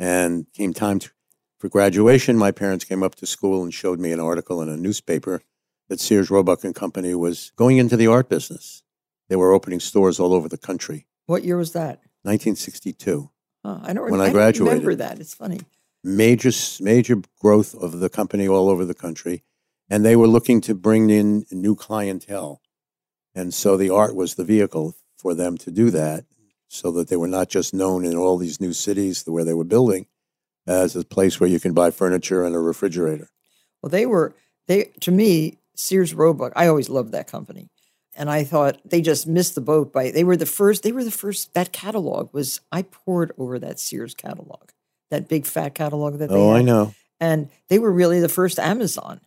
[0.00, 1.10] And came time to,
[1.58, 4.76] for graduation, my parents came up to school and showed me an article in a
[4.76, 5.40] newspaper
[5.88, 8.82] that Sears Roebuck and Company was going into the art business.
[9.28, 11.06] They were opening stores all over the country.
[11.26, 12.00] what year was that?
[12.22, 13.30] 1962.
[13.64, 14.10] Huh, I don't.
[14.10, 14.72] When I don't graduated.
[14.72, 15.20] remember that.
[15.20, 15.60] It's funny.
[16.04, 19.42] Major major growth of the company all over the country,
[19.90, 22.60] and they were looking to bring in new clientele,
[23.34, 26.24] and so the art was the vehicle for them to do that,
[26.68, 29.64] so that they were not just known in all these new cities where they were
[29.64, 30.06] building
[30.66, 33.30] as a place where you can buy furniture and a refrigerator.
[33.82, 34.34] Well, they were
[34.66, 36.52] they to me Sears Roebuck.
[36.54, 37.70] I always loved that company,
[38.14, 40.82] and I thought they just missed the boat by they were the first.
[40.82, 41.54] They were the first.
[41.54, 44.70] That catalog was I poured over that Sears catalog,
[45.10, 46.58] that big fat catalog that they Oh, had.
[46.58, 46.94] I know.
[47.20, 49.20] and they were really the first Amazon.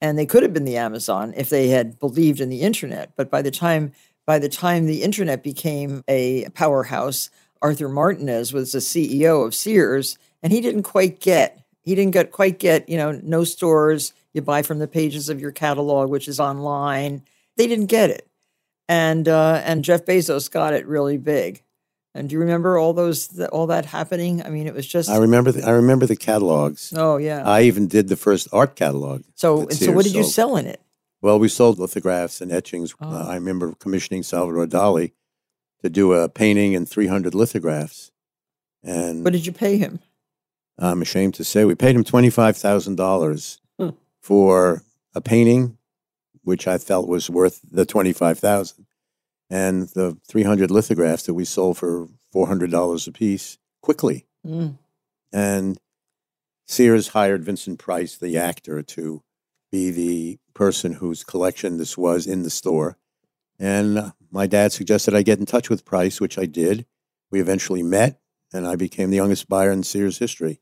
[0.00, 3.12] And they could have been the Amazon if they had believed in the internet.
[3.16, 3.92] But by the time
[4.26, 7.30] by the time the internet became a powerhouse,
[7.62, 12.32] Arthur Martinez was the CEO of Sears, and he didn't quite get he didn't get
[12.32, 16.26] quite get you know no stores you buy from the pages of your catalog, which
[16.28, 17.22] is online.
[17.56, 18.28] They didn't get it,
[18.88, 21.62] and uh, and Jeff Bezos got it really big.
[22.16, 24.40] And do you remember all those th- all that happening?
[24.42, 25.50] I mean, it was just I remember.
[25.52, 26.92] The, I remember the catalogs.
[26.96, 27.42] oh yeah.
[27.44, 29.22] I even did the first art catalog.
[29.34, 30.80] So, and so what did you sell in it?
[31.22, 32.94] Well, we sold lithographs and etchings.
[33.00, 33.08] Oh.
[33.10, 35.12] Uh, I remember commissioning Salvador Dali
[35.82, 38.10] to do a painting and 300 lithographs.
[38.82, 40.00] And What did you pay him?
[40.78, 43.88] I'm ashamed to say we paid him $25,000 Hmm.
[44.20, 44.82] for
[45.14, 45.78] a painting,
[46.42, 48.86] which I felt was worth the 25000
[49.50, 54.26] and the 300 lithographs that we sold for $400 a piece quickly.
[54.46, 54.78] Mm.
[55.32, 55.78] And
[56.66, 59.22] Sears hired Vincent Price, the actor, to
[59.70, 62.96] be the person whose collection this was in the store.
[63.58, 66.86] And uh, my dad suggested I get in touch with Price, which I did.
[67.30, 68.20] We eventually met,
[68.52, 70.60] and I became the youngest buyer in Sears history.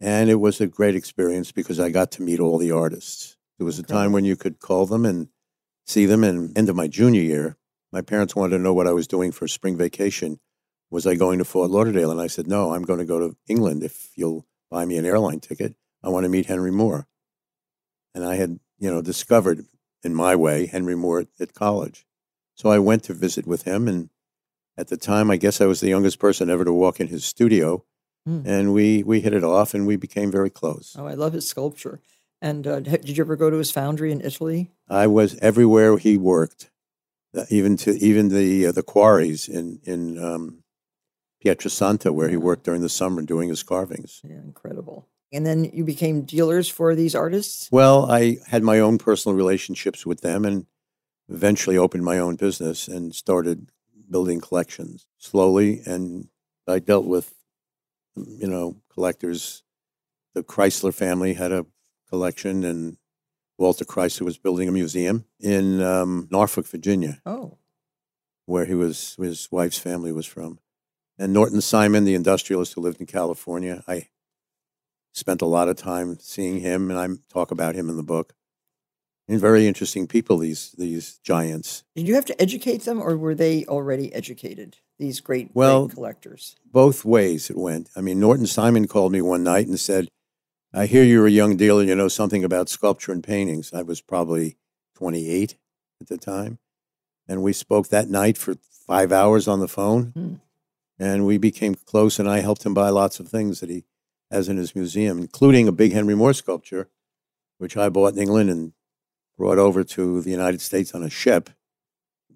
[0.00, 3.36] And it was a great experience because I got to meet all the artists.
[3.58, 5.28] There was a time when you could call them and
[5.86, 6.22] see them.
[6.22, 7.56] And end of my junior year,
[7.96, 10.38] my parents wanted to know what I was doing for spring vacation.
[10.90, 12.10] Was I going to Fort Lauderdale?
[12.10, 15.06] And I said, no, I'm going to go to England if you'll buy me an
[15.06, 15.76] airline ticket.
[16.04, 17.06] I want to meet Henry Moore.
[18.14, 19.64] And I had, you know, discovered
[20.04, 22.04] in my way Henry Moore at, college.
[22.54, 23.88] So I went to visit with him.
[23.88, 24.10] And
[24.76, 27.24] at the time, I guess I was the youngest person ever to walk in his
[27.24, 27.82] studio.
[28.26, 28.42] Hmm.
[28.44, 30.94] And we, we hit it off and we became very close.
[30.98, 32.02] Oh, I love his sculpture.
[32.42, 34.70] And uh, did you ever go to his foundry in Italy?
[34.86, 36.70] I was everywhere he worked,
[37.50, 40.62] even to even the uh, the quarries in in um,
[41.44, 44.20] Pietrasanta, where he worked during the summer doing his carvings.
[44.24, 45.06] Yeah, incredible.
[45.32, 47.68] And then you became dealers for these artists.
[47.70, 50.66] Well, I had my own personal relationships with them, and
[51.28, 53.70] eventually opened my own business and started
[54.08, 55.82] building collections slowly.
[55.84, 56.28] And
[56.68, 57.34] I dealt with,
[58.16, 59.62] you know, collectors.
[60.34, 61.66] The Chrysler family had a
[62.08, 62.98] collection, and
[63.58, 67.20] Walter Chrysler was building a museum in um, Norfolk, Virginia.
[67.24, 67.58] Oh,
[68.46, 70.58] where he was his wife's family was from.
[71.18, 74.08] And Norton Simon, the industrialist who lived in California, I
[75.12, 78.34] spent a lot of time seeing him, and I talk about him in the book.
[79.28, 81.82] And very interesting people, these these giants.
[81.96, 84.76] did you have to educate them, or were they already educated?
[84.98, 86.54] These great, Well- great collectors.
[86.64, 87.90] Both ways it went.
[87.96, 90.08] I mean, Norton Simon called me one night and said,
[90.72, 91.82] "I hear you're a young dealer.
[91.82, 94.56] You know something about sculpture and paintings." I was probably
[94.96, 95.56] 28
[96.00, 96.58] at the time,
[97.28, 98.54] and we spoke that night for
[98.86, 100.12] five hours on the phone.
[100.14, 100.34] Hmm.
[100.98, 103.84] and we became close and i helped him buy lots of things that he
[104.30, 106.88] has in his museum including a big henry moore sculpture
[107.58, 108.72] which i bought in england and
[109.36, 111.50] brought over to the united states on a ship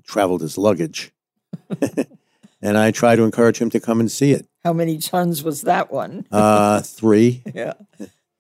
[0.05, 1.13] traveled as luggage
[2.61, 5.63] and i try to encourage him to come and see it How many tons was
[5.63, 6.27] that one?
[6.31, 7.75] uh, three yeah,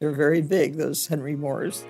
[0.00, 0.76] they're very big.
[0.76, 1.84] Those Henry Moores.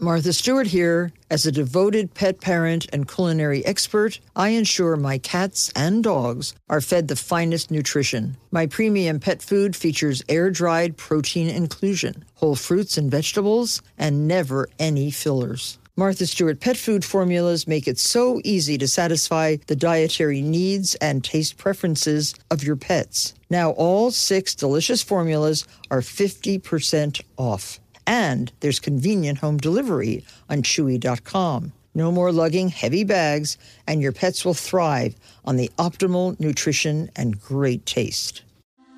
[0.00, 1.12] Martha Stewart here.
[1.30, 6.80] As a devoted pet parent and culinary expert, I ensure my cats and dogs are
[6.80, 8.38] fed the finest nutrition.
[8.50, 14.68] My premium pet food features air dried protein inclusion, whole fruits and vegetables, and never
[14.78, 15.78] any fillers.
[15.98, 21.24] Martha Stewart pet food formulas make it so easy to satisfy the dietary needs and
[21.24, 23.34] taste preferences of your pets.
[23.50, 27.80] Now, all six delicious formulas are 50% off.
[28.06, 31.72] And there's convenient home delivery on Chewy.com.
[31.96, 33.58] No more lugging heavy bags,
[33.88, 38.42] and your pets will thrive on the optimal nutrition and great taste.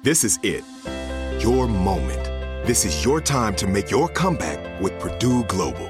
[0.02, 0.64] This is it.
[1.42, 2.24] Your moment.
[2.66, 5.89] This is your time to make your comeback with Purdue Global.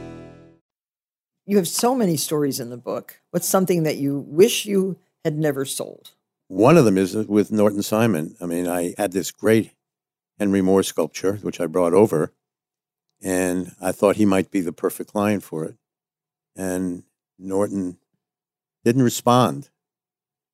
[1.45, 3.19] You have so many stories in the book.
[3.31, 6.11] What's something that you wish you had never sold?
[6.47, 8.35] One of them is with Norton Simon.
[8.41, 9.71] I mean, I had this great
[10.37, 12.33] Henry Moore sculpture, which I brought over,
[13.21, 15.75] and I thought he might be the perfect client for it.
[16.55, 17.03] And
[17.39, 17.97] Norton
[18.83, 19.69] didn't respond.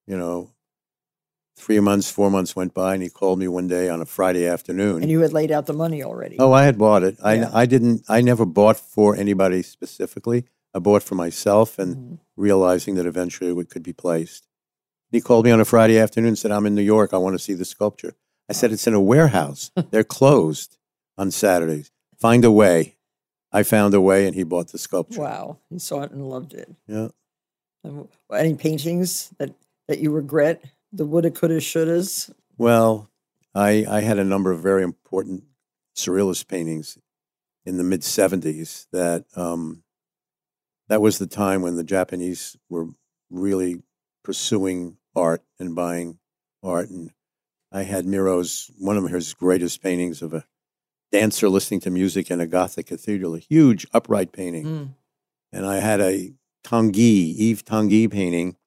[0.05, 0.51] You know,
[1.57, 4.47] three months, four months went by, and he called me one day on a Friday
[4.47, 5.01] afternoon.
[5.01, 6.37] And you had laid out the money already.
[6.39, 7.17] Oh, I had bought it.
[7.19, 7.49] Yeah.
[7.51, 8.03] I I didn't.
[8.07, 10.45] I never bought for anybody specifically.
[10.77, 12.19] I bought for myself, and Mhm.
[12.35, 14.47] realizing that eventually it could be placed.
[15.11, 17.13] He called me on a Friday afternoon and said, "I'm in New York.
[17.13, 18.13] I want to see the sculpture."
[18.47, 19.71] I said, "It's in a warehouse.
[19.91, 20.77] They're closed
[21.17, 21.91] on Saturdays.
[22.17, 22.95] Find a way."
[23.51, 25.21] I found a way, and he bought the sculpture.
[25.21, 25.57] Wow.
[25.69, 26.69] You saw it and loved it.
[26.85, 27.07] Yeah.
[27.83, 29.55] And any paintings that,
[29.87, 30.63] that you regret?
[30.91, 32.29] The woulda, coulda, shouldas?
[32.57, 33.09] Well,
[33.55, 35.45] I I had a number of very important
[35.95, 36.97] surrealist paintings
[37.65, 38.87] in the mid '70s.
[38.91, 39.83] That um,
[40.89, 42.87] that was the time when the Japanese were
[43.29, 43.81] really
[44.23, 46.19] pursuing art and buying
[46.63, 46.89] art.
[46.89, 47.11] And
[47.71, 50.45] I had Miro's one of his greatest paintings of a
[51.11, 54.65] dancer listening to music in a Gothic cathedral, a huge upright painting.
[54.65, 54.89] Mm.
[55.51, 58.57] And I had a Tanguy, Yves Tanguy painting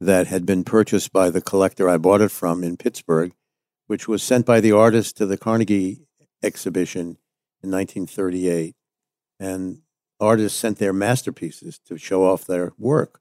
[0.00, 3.32] that had been purchased by the collector I bought it from in Pittsburgh,
[3.86, 6.00] which was sent by the artist to the Carnegie
[6.42, 7.18] exhibition
[7.62, 8.74] in 1938.
[9.38, 9.82] And
[10.22, 13.20] artists sent their masterpieces to show off their work.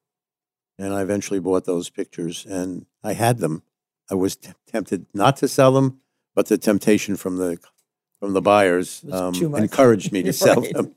[0.77, 3.63] And I eventually bought those pictures and I had them.
[4.09, 5.99] I was t- tempted not to sell them,
[6.35, 7.57] but the temptation from the
[8.19, 10.73] from the buyers um, encouraged me to sell Right.
[10.73, 10.95] them.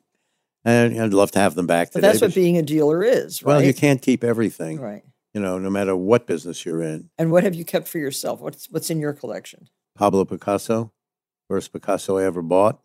[0.67, 2.09] And I'd love to have them back But today.
[2.09, 3.47] that's what being a dealer is, right?
[3.55, 5.03] well, you can't keep everything, Right.
[5.35, 7.11] you know, no matter what business you're in.
[7.19, 8.41] And what have you kept for yourself?
[8.41, 9.69] What's what's in your collection?
[9.97, 10.93] Pablo Picasso,
[11.49, 12.81] first Picasso I ever bought,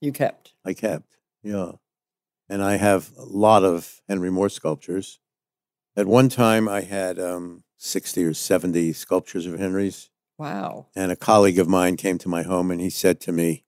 [0.00, 0.54] You kept.
[0.64, 1.16] I kept.
[1.42, 1.72] Yeah.
[2.52, 5.18] And I have a lot of Henry Moore sculptures.
[5.96, 10.10] At one time, I had um, 60 or 70 sculptures of Henry's.
[10.36, 10.88] Wow.
[10.94, 13.64] And a colleague of mine came to my home and he said to me,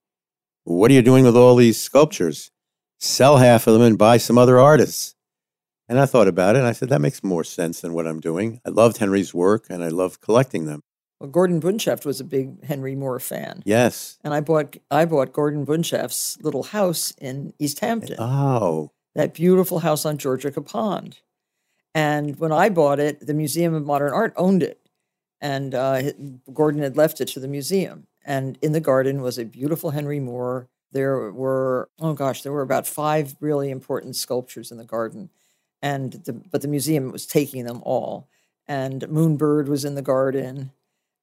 [0.65, 2.51] What are you doing with all these sculptures?
[2.99, 5.15] Sell half of them and buy some other artists.
[5.89, 8.21] And I thought about it and I said, That makes more sense than what I'm
[8.21, 8.61] doing.
[8.67, 10.83] I loved Henry's work and I loved collecting them.
[11.21, 13.63] Well, Gordon Bunshaft was a big Henry Moore fan.
[13.65, 14.19] Yes.
[14.25, 18.17] And I bought I bought Gordon Bunshaft's little house in East Hampton.
[18.19, 21.19] Oh, that beautiful house on Georgica Pond.
[21.95, 24.81] And when I bought it, the Museum of Modern Art owned it.
[25.41, 26.13] And uh,
[26.53, 28.07] Gordon had left it to the museum.
[28.25, 30.69] And in the garden was a beautiful Henry Moore.
[30.91, 35.31] There were, oh gosh, there were about five really important sculptures in the garden.
[35.83, 38.29] And the, but the museum was taking them all.
[38.67, 40.73] And Moonbird was in the garden.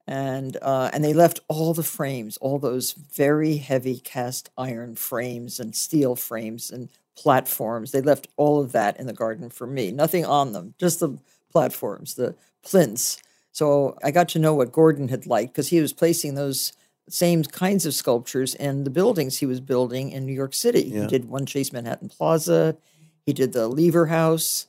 [0.08, 5.60] And uh, and they left all the frames, all those very heavy cast iron frames
[5.60, 7.92] and steel frames and platforms.
[7.92, 9.92] They left all of that in the garden for me.
[9.92, 11.18] Nothing on them, just the
[11.52, 13.18] platforms, the plinths,
[13.52, 16.74] So I got to know what Gordon had liked because he was placing those
[17.10, 20.84] same kinds of sculptures in the buildings he was building in New York City.
[20.84, 21.02] Yeah.
[21.02, 22.78] He did One Chase Manhattan Plaza,
[23.26, 24.68] he did the Lever House,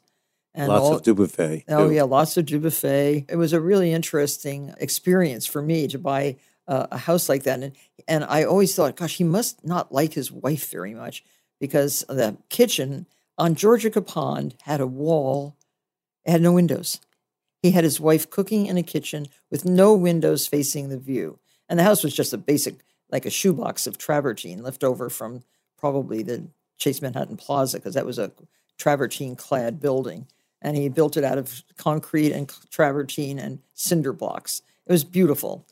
[0.54, 1.64] and Lots all, of Dubuffet.
[1.68, 1.94] Oh too.
[1.94, 3.26] yeah, lots of Dubuffet.
[3.28, 6.36] It was a really interesting experience for me to buy
[6.68, 7.72] uh, a house like that, and
[8.06, 11.24] and I always thought, gosh, he must not like his wife very much
[11.60, 13.06] because the kitchen
[13.38, 15.56] on Georgica Pond had a wall,
[16.24, 17.00] it had no windows.
[17.62, 21.38] He had his wife cooking in a kitchen with no windows facing the view,
[21.68, 22.74] and the house was just a basic,
[23.10, 25.44] like a shoebox of travertine left over from
[25.78, 28.32] probably the Chase Manhattan Plaza because that was a
[28.76, 30.26] travertine clad building
[30.62, 34.62] and he built it out of concrete and travertine and cinder blocks.
[34.86, 35.66] It was beautiful.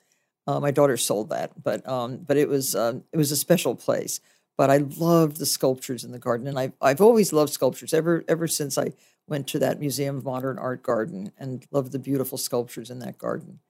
[0.46, 3.74] Uh, my daughter sold that, but um, but it was um, it was a special
[3.74, 4.20] place.
[4.58, 8.24] But I loved the sculptures in the garden, and I've I've always loved sculptures ever
[8.28, 8.92] ever since I
[9.28, 13.16] went to that Museum of Modern Art garden and loved the beautiful sculptures in that
[13.16, 13.60] garden.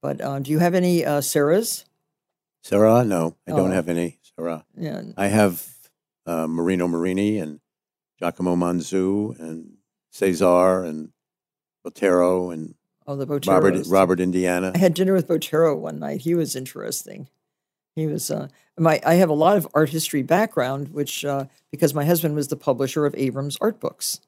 [0.00, 1.84] But uh, do you have any uh, Serras?
[2.62, 3.04] Serra?
[3.04, 3.74] No, I don't Oh.
[3.74, 4.64] have any Serra.
[4.76, 5.66] Yeah, I have
[6.26, 7.58] uh, Marino Marini and
[8.20, 9.77] Giacomo Manzu and
[10.18, 11.10] Cesar and
[11.86, 12.74] Botero and
[13.06, 13.46] oh the Boteros.
[13.48, 14.72] Robert Robert Indiana.
[14.74, 16.22] I had dinner with Botero one night.
[16.22, 17.28] He was interesting.
[17.94, 18.48] He was uh,
[18.78, 19.00] my.
[19.04, 22.56] I have a lot of art history background, which uh, because my husband was the
[22.56, 24.20] publisher of Abrams Art Books.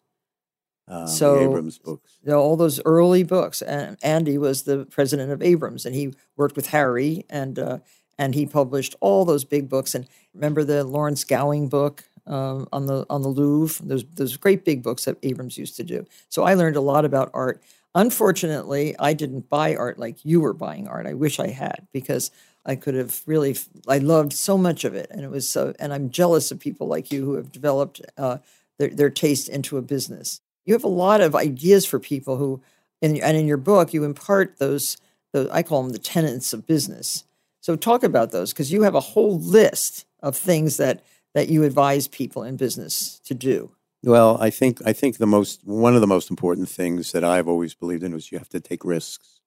[0.89, 2.19] Um, So- Abrams books.
[2.23, 6.15] You know, all those early books, and Andy was the president of Abrams, and he
[6.37, 7.79] worked with Harry, and uh,
[8.19, 9.95] and he published all those big books.
[9.95, 13.85] And remember the Lawrence Gowing book um, on the on the Louvre?
[13.87, 16.07] Those those great big books that Abrams used to do.
[16.29, 17.63] So I learned a lot about art.
[17.95, 21.07] Unfortunately, I didn't buy art like you were buying art.
[21.07, 22.31] I wish I had because
[22.65, 23.57] I could have really.
[23.89, 25.75] I loved so much of it, and it was so.
[25.79, 28.39] And I'm jealous of people like you who have developed uh,
[28.79, 30.41] their their taste into a business.
[30.65, 32.63] You have a lot of ideas for people who,
[33.03, 34.97] and and in your book, you impart those.
[35.33, 37.25] those I call them the tenets of business.
[37.61, 41.03] So talk about those because you have a whole list of things that
[41.35, 43.73] that you advise people in business to do.
[44.03, 47.49] Well, I think I think the most one of the most important things that I've
[47.49, 49.41] always believed in was you have to take risks.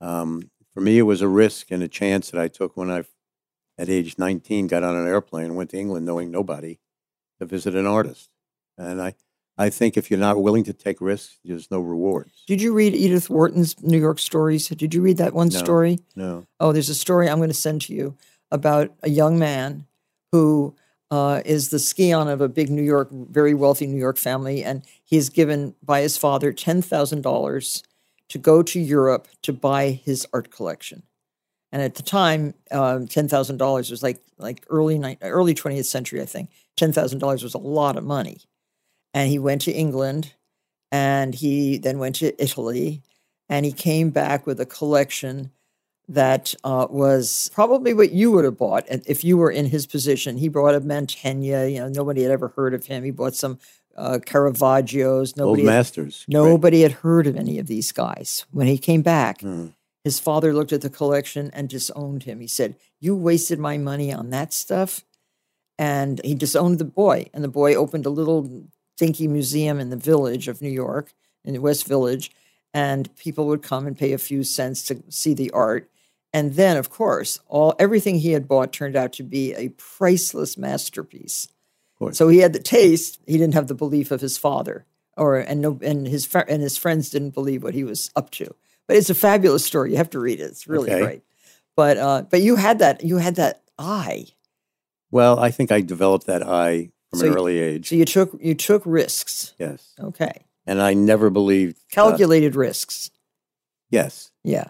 [0.00, 3.04] Um, for me, it was a risk and a chance that I took when I,
[3.78, 6.78] at age 19, got on an airplane and went to England, knowing nobody,
[7.40, 8.28] to visit an artist.
[8.76, 9.14] And I,
[9.56, 12.44] I think if you're not willing to take risks, there's no rewards.
[12.46, 14.68] Did you read Edith Wharton's New York Stories?
[14.68, 15.58] Did you read that one No.
[15.58, 15.98] story?
[16.14, 16.46] No.
[16.60, 18.16] Oh, there's a story I'm going to send to you
[18.50, 19.86] about a young man
[20.30, 20.74] who
[21.10, 24.82] uh, is the scion of a big New York, very wealthy New York family, and
[25.04, 27.82] he is given by his father ten thousand dollars
[28.28, 31.04] to go to Europe to buy his art collection.
[31.70, 35.86] And at the time, um, ten thousand dollars was like like early ni- early twentieth
[35.86, 36.50] century, I think.
[36.76, 38.40] Ten thousand dollars was a lot of money.
[39.14, 40.34] And he went to England,
[40.90, 43.02] and he then went to Italy,
[43.48, 45.52] and he came back with a collection
[46.08, 50.36] that uh, was probably what you would have bought if you were in his position.
[50.36, 53.02] He brought a Mantegna, you know, nobody had ever heard of him.
[53.04, 53.58] He bought some
[53.96, 55.28] uh, Caravaggios.
[55.30, 56.24] Old Nobody had, masters.
[56.26, 56.32] Great.
[56.34, 58.46] nobody had heard of any of these guys.
[58.52, 59.68] When he came back, Hmm.
[60.04, 62.40] his father looked at the collection and disowned him.
[62.40, 65.04] He said, You wasted my money on that stuff.
[65.78, 67.26] And he disowned the boy.
[67.34, 68.64] And the boy opened a little
[68.96, 71.12] dinky museum in the village of New York,
[71.44, 72.30] in the West Village.
[72.72, 75.90] And people would come and pay a few cents to see the art.
[76.36, 80.58] And then, of course, all everything he had bought turned out to be a priceless
[80.58, 81.48] masterpiece.
[82.12, 84.84] So he had the taste; he didn't have the belief of his father,
[85.16, 88.54] or and no, and his and his friends didn't believe what he was up to.
[88.86, 89.92] But it's a fabulous story.
[89.92, 91.00] You have to read it; it's really Okay.
[91.02, 91.22] great.
[91.74, 94.26] But uh, but you had that you had that eye.
[95.10, 97.88] Well, I think I developed that eye from So an you- early age.
[97.88, 99.54] So you took you took risks.
[99.58, 99.94] yes.
[99.98, 101.76] Okay, And I never believed.
[101.78, 103.10] uh, calculated risks.
[103.90, 104.30] yes.
[104.44, 104.68] Yeah,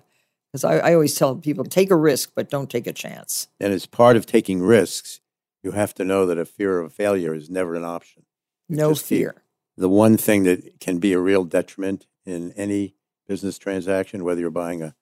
[0.57, 3.49] because I, I always tell people take a risk, but don't take a chance.
[3.61, 5.21] And as part of taking risks,
[5.63, 8.25] you have to know that a fear of failure is never an option.
[8.69, 9.43] No fear.
[9.77, 12.95] The one thing that can be a real detriment in any
[13.29, 14.95] business transaction, whether you're buying a,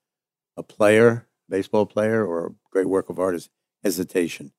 [0.57, 3.49] a player, baseball player, or a great work of art, is
[3.85, 4.53] hesitation.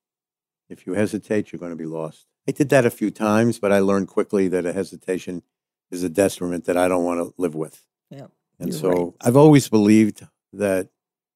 [0.69, 2.25] If you hesitate, you're going to be lost.
[2.47, 5.43] I did that a few times, but I learned quickly that a hesitation
[5.91, 7.83] is a detriment that I don't want to live with.
[8.09, 8.27] Yeah,
[8.59, 9.13] And so right.
[9.21, 10.25] I've always believed
[10.57, 10.89] that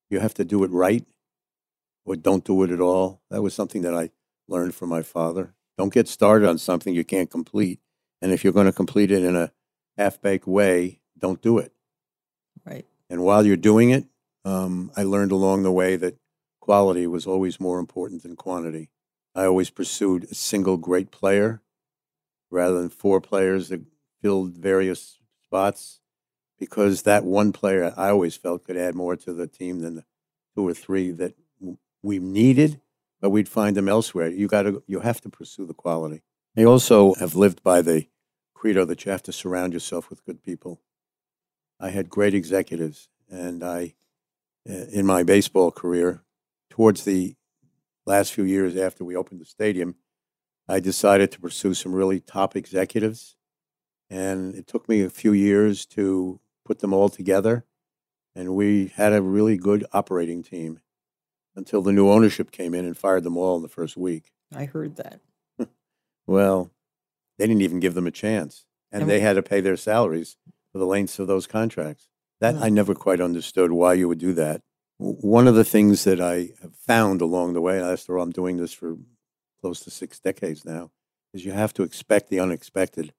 [0.09, 1.05] you have to do it right
[2.05, 3.21] or don't do it at all.
[3.29, 4.09] That was something that I
[4.47, 5.53] learned from my father.
[5.77, 7.79] Don't get started on something you can't complete.
[8.21, 9.51] And if you're going to complete it in a
[9.97, 11.71] half baked way, don't do it.
[12.65, 12.85] Right.
[13.09, 14.05] And while you're doing it,
[14.43, 16.17] um, I learned along the way that
[16.59, 18.89] quality was always more important than quantity.
[19.35, 21.61] I always pursued a single great player
[22.51, 23.81] rather than four players that
[24.21, 25.99] filled various spots
[26.59, 30.05] because that one player I always felt could add more to the team than the
[30.55, 31.33] two or three that
[32.03, 32.81] we needed,
[33.21, 34.29] but we'd find them elsewhere.
[34.29, 36.21] You got to, you have to pursue the quality.
[36.57, 38.07] I also have lived by the
[38.53, 40.81] credo that you have to surround yourself with good people.
[41.79, 43.95] I had great executives, and I,
[44.65, 46.23] in my baseball career,
[46.69, 47.35] towards the
[48.05, 49.95] last few years after we opened the stadium,
[50.67, 53.35] I decided to pursue some really top executives.
[54.09, 57.65] And it took me a few years to put them all together.
[58.35, 60.81] And we had a really good operating team
[61.55, 64.31] until the new ownership came in and fired them all in the first week.
[64.55, 65.19] I heard that.
[66.27, 66.69] well,
[67.39, 68.65] they didn't even give them a chance.
[68.91, 70.37] And, and they had to pay their salaries
[70.71, 72.07] for the lengths of those contracts.
[72.39, 74.61] That I never quite understood why you would do that.
[74.97, 78.57] One of the things that I have found along the way, after all, I'm doing
[78.57, 78.95] this for
[79.59, 80.91] close to six decades now,
[81.33, 83.11] is you have to expect the unexpected.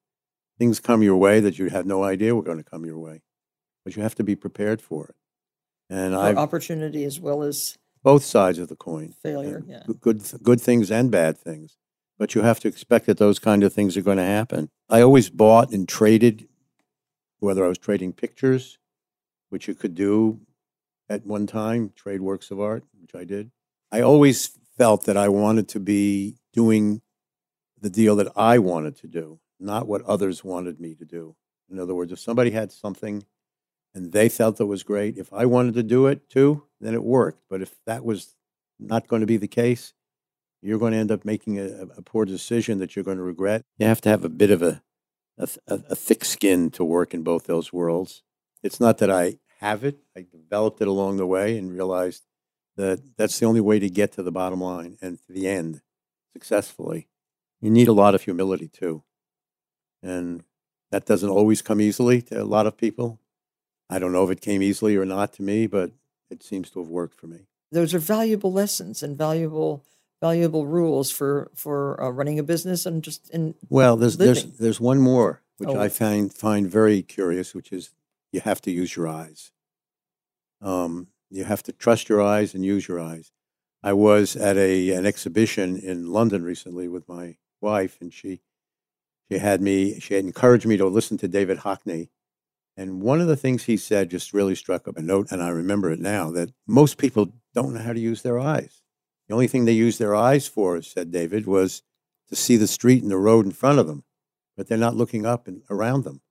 [0.57, 3.21] Things come your way that you had no idea were going to come your way,
[3.83, 5.15] but you have to be prepared for it.
[5.89, 10.61] And I opportunity as well as both sides of the coin, failure, yeah, good good
[10.61, 11.77] things and bad things.
[12.17, 14.69] But you have to expect that those kind of things are going to happen.
[14.89, 16.47] I always bought and traded,
[17.39, 18.77] whether I was trading pictures,
[19.49, 20.39] which you could do
[21.09, 23.51] at one time, trade works of art, which I did.
[23.91, 27.01] I always felt that I wanted to be doing
[27.79, 31.35] the deal that I wanted to do, not what others wanted me to do.
[31.69, 33.25] In other words, if somebody had something
[33.93, 37.03] and they felt it was great, if I wanted to do it too, then it
[37.03, 37.43] worked.
[37.49, 38.35] But if that was
[38.79, 39.93] not going to be the case,
[40.61, 43.63] you're going to end up making a, a poor decision that you're going to regret.
[43.77, 44.81] You have to have a bit of a,
[45.37, 48.23] a, a thick skin to work in both those worlds.
[48.63, 52.23] It's not that I have it, I developed it along the way and realized
[52.77, 55.81] that that's the only way to get to the bottom line and to the end
[56.33, 57.07] successfully.
[57.59, 59.03] You need a lot of humility too.
[60.01, 60.43] And
[60.89, 63.19] that doesn't always come easily to a lot of people.
[63.91, 65.91] I don't know if it came easily or not to me, but
[66.29, 67.41] it seems to have worked for me.
[67.71, 69.83] Those are valuable lessons and valuable
[70.21, 74.33] valuable rules for for uh, running a business and just in well there's living.
[74.33, 75.79] there's there's one more which oh.
[75.79, 77.91] I find find very curious, which is
[78.31, 79.51] you have to use your eyes.
[80.59, 83.31] Um, you have to trust your eyes and use your eyes.
[83.83, 88.41] I was at a an exhibition in London recently with my wife, and she
[89.31, 92.09] she had me she had encouraged me to listen to David Hockney.
[92.81, 95.49] And one of the things he said just really struck up a note, and I
[95.49, 98.81] remember it now that most people don't know how to use their eyes.
[99.27, 101.83] The only thing they use their eyes for, said David, was
[102.29, 104.03] to see the street and the road in front of them,
[104.57, 106.21] but they're not looking up and around them.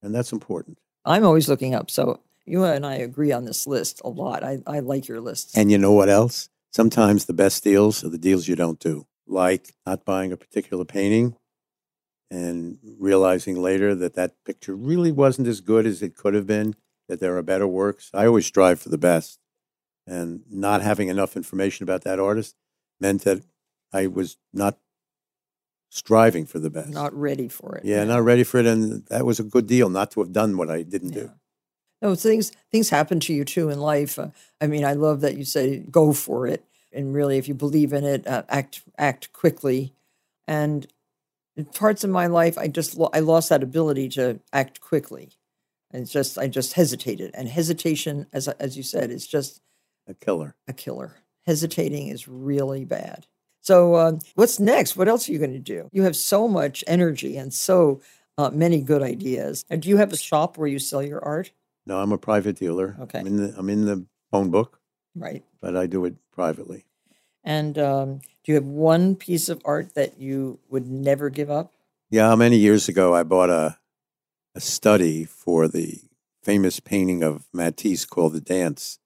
[0.00, 0.78] And that's important.
[1.04, 1.90] I'm always looking up.
[1.90, 4.44] So you and I agree on this list a lot.
[4.44, 5.56] I, I like your list.
[5.56, 6.48] And you know what else?
[6.70, 10.84] Sometimes the best deals are the deals you don't do, like not buying a particular
[10.84, 11.34] painting
[12.32, 16.74] and realizing later that that picture really wasn't as good as it could have been,
[17.06, 18.10] that there are better works.
[18.14, 19.38] I always strive for the best.
[20.06, 22.56] And not having enough information about that artist
[22.98, 23.42] meant that
[23.92, 24.78] I was not
[25.90, 26.88] striving for the best.
[26.88, 27.84] Not ready for it.
[27.84, 28.66] Yeah, yeah, not ready for it.
[28.66, 31.20] And that was a good deal not to have done what I didn't yeah.
[31.20, 31.30] do.
[32.00, 34.18] No, things things happen to you too in life.
[34.18, 34.28] Uh,
[34.60, 37.92] I mean, I love that you say go for it, and really, if you believe
[37.92, 39.92] in it, uh, act act quickly.
[40.48, 40.88] And
[41.56, 45.30] in parts of my life, I just lo- I lost that ability to act quickly.
[45.90, 49.60] And it's just I just hesitated, and hesitation, as as you said, is just
[50.06, 50.54] a killer.
[50.66, 51.16] A killer.
[51.46, 53.26] Hesitating is really bad.
[53.60, 54.96] So, uh, what's next?
[54.96, 55.88] What else are you going to do?
[55.92, 58.00] You have so much energy and so
[58.38, 59.64] uh, many good ideas.
[59.70, 61.52] And do you have a shop where you sell your art?
[61.86, 62.96] No, I'm a private dealer.
[63.00, 63.20] Okay.
[63.20, 64.80] I'm in the, I'm in the phone book.
[65.14, 65.44] Right.
[65.60, 66.86] But I do it privately.
[67.44, 71.72] And um, do you have one piece of art that you would never give up?
[72.10, 73.78] Yeah, many years ago, I bought a,
[74.54, 76.00] a study for the
[76.42, 78.98] famous painting of Matisse called The Dance.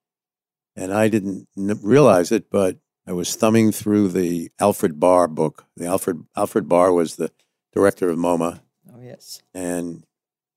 [0.74, 5.64] And I didn't realize it, but I was thumbing through the Alfred Barr book.
[5.76, 7.30] The Alfred Alfred Barr was the
[7.72, 8.60] director of MoMA.
[8.92, 9.42] Oh yes.
[9.54, 10.04] And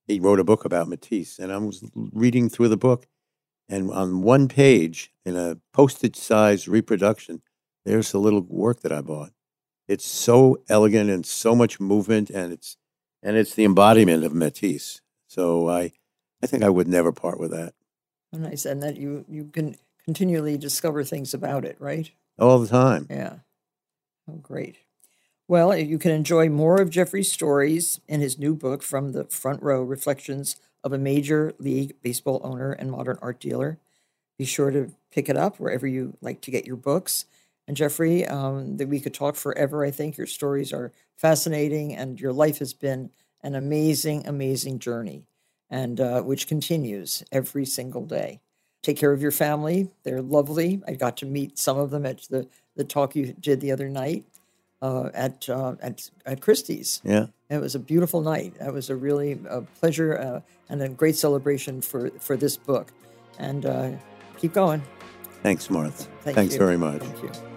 [0.08, 3.06] he wrote a book about Matisse, and I was reading through the book,
[3.70, 7.44] and on one page, in a postage size reproduction,
[7.86, 9.32] there's the little work that I bought.
[9.88, 12.78] It's so elegant and so much movement, and it's
[13.24, 15.02] and it's the embodiment of Matisse.
[15.28, 15.92] So I,
[16.44, 17.74] I think I would never part with that.
[18.32, 19.76] Nice, and that you you can
[20.06, 22.12] continually discover things about it, right?
[22.38, 23.08] All the time.
[23.10, 23.38] Yeah.
[24.30, 24.78] Oh, great.
[25.48, 29.64] Well, you can enjoy more of Jeffrey's stories in his new book, From the Front
[29.64, 33.80] Row Reflections of a Major League Baseball Owner and Modern Art Dealer.
[34.38, 37.26] Be sure to pick it up wherever you like to get your books.
[37.70, 39.86] And Jeffrey, um, that we could talk forever.
[39.86, 43.12] I think your stories are fascinating, and your life has been
[43.44, 45.28] an amazing, amazing journey.
[45.70, 48.42] and uh, which continues every single day.
[48.82, 49.90] Take care of your family.
[50.04, 50.82] They're lovely.
[50.88, 53.90] I got to meet some of them at the, the talk you did the other
[53.90, 54.26] night
[54.82, 57.02] uh, at, uh, at at Christie's.
[57.04, 57.28] Yeah.
[57.50, 58.56] It was a beautiful night.
[58.60, 62.92] It was a really a pleasure uh, and a great celebration for, for this book.
[63.38, 63.92] And uh,
[64.38, 64.82] keep going.
[65.44, 66.08] Thanks, Martha.
[66.22, 66.60] Thank Thanks you.
[66.60, 67.02] very much.
[67.02, 67.49] Thank you.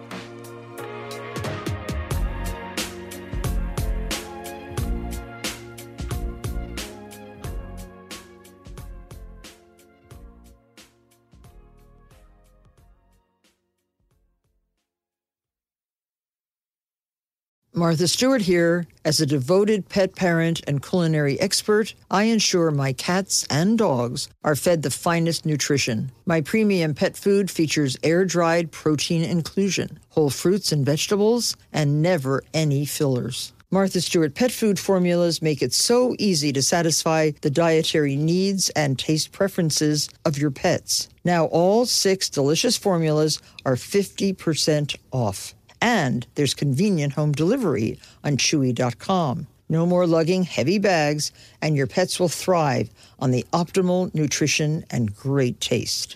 [17.75, 18.85] Martha Stewart here.
[19.03, 24.55] As a devoted pet parent and culinary expert, I ensure my cats and dogs are
[24.55, 26.11] fed the finest nutrition.
[26.27, 32.43] My premium pet food features air dried protein inclusion, whole fruits and vegetables, and never
[32.53, 33.53] any fillers.
[33.71, 38.99] Martha Stewart pet food formulas make it so easy to satisfy the dietary needs and
[38.99, 41.09] taste preferences of your pets.
[41.25, 45.55] Now, all six delicious formulas are 50% off.
[45.83, 49.47] And there's convenient home delivery on Chewy.com.
[49.67, 55.13] No more lugging heavy bags, and your pets will thrive on the optimal nutrition and
[55.13, 56.15] great taste.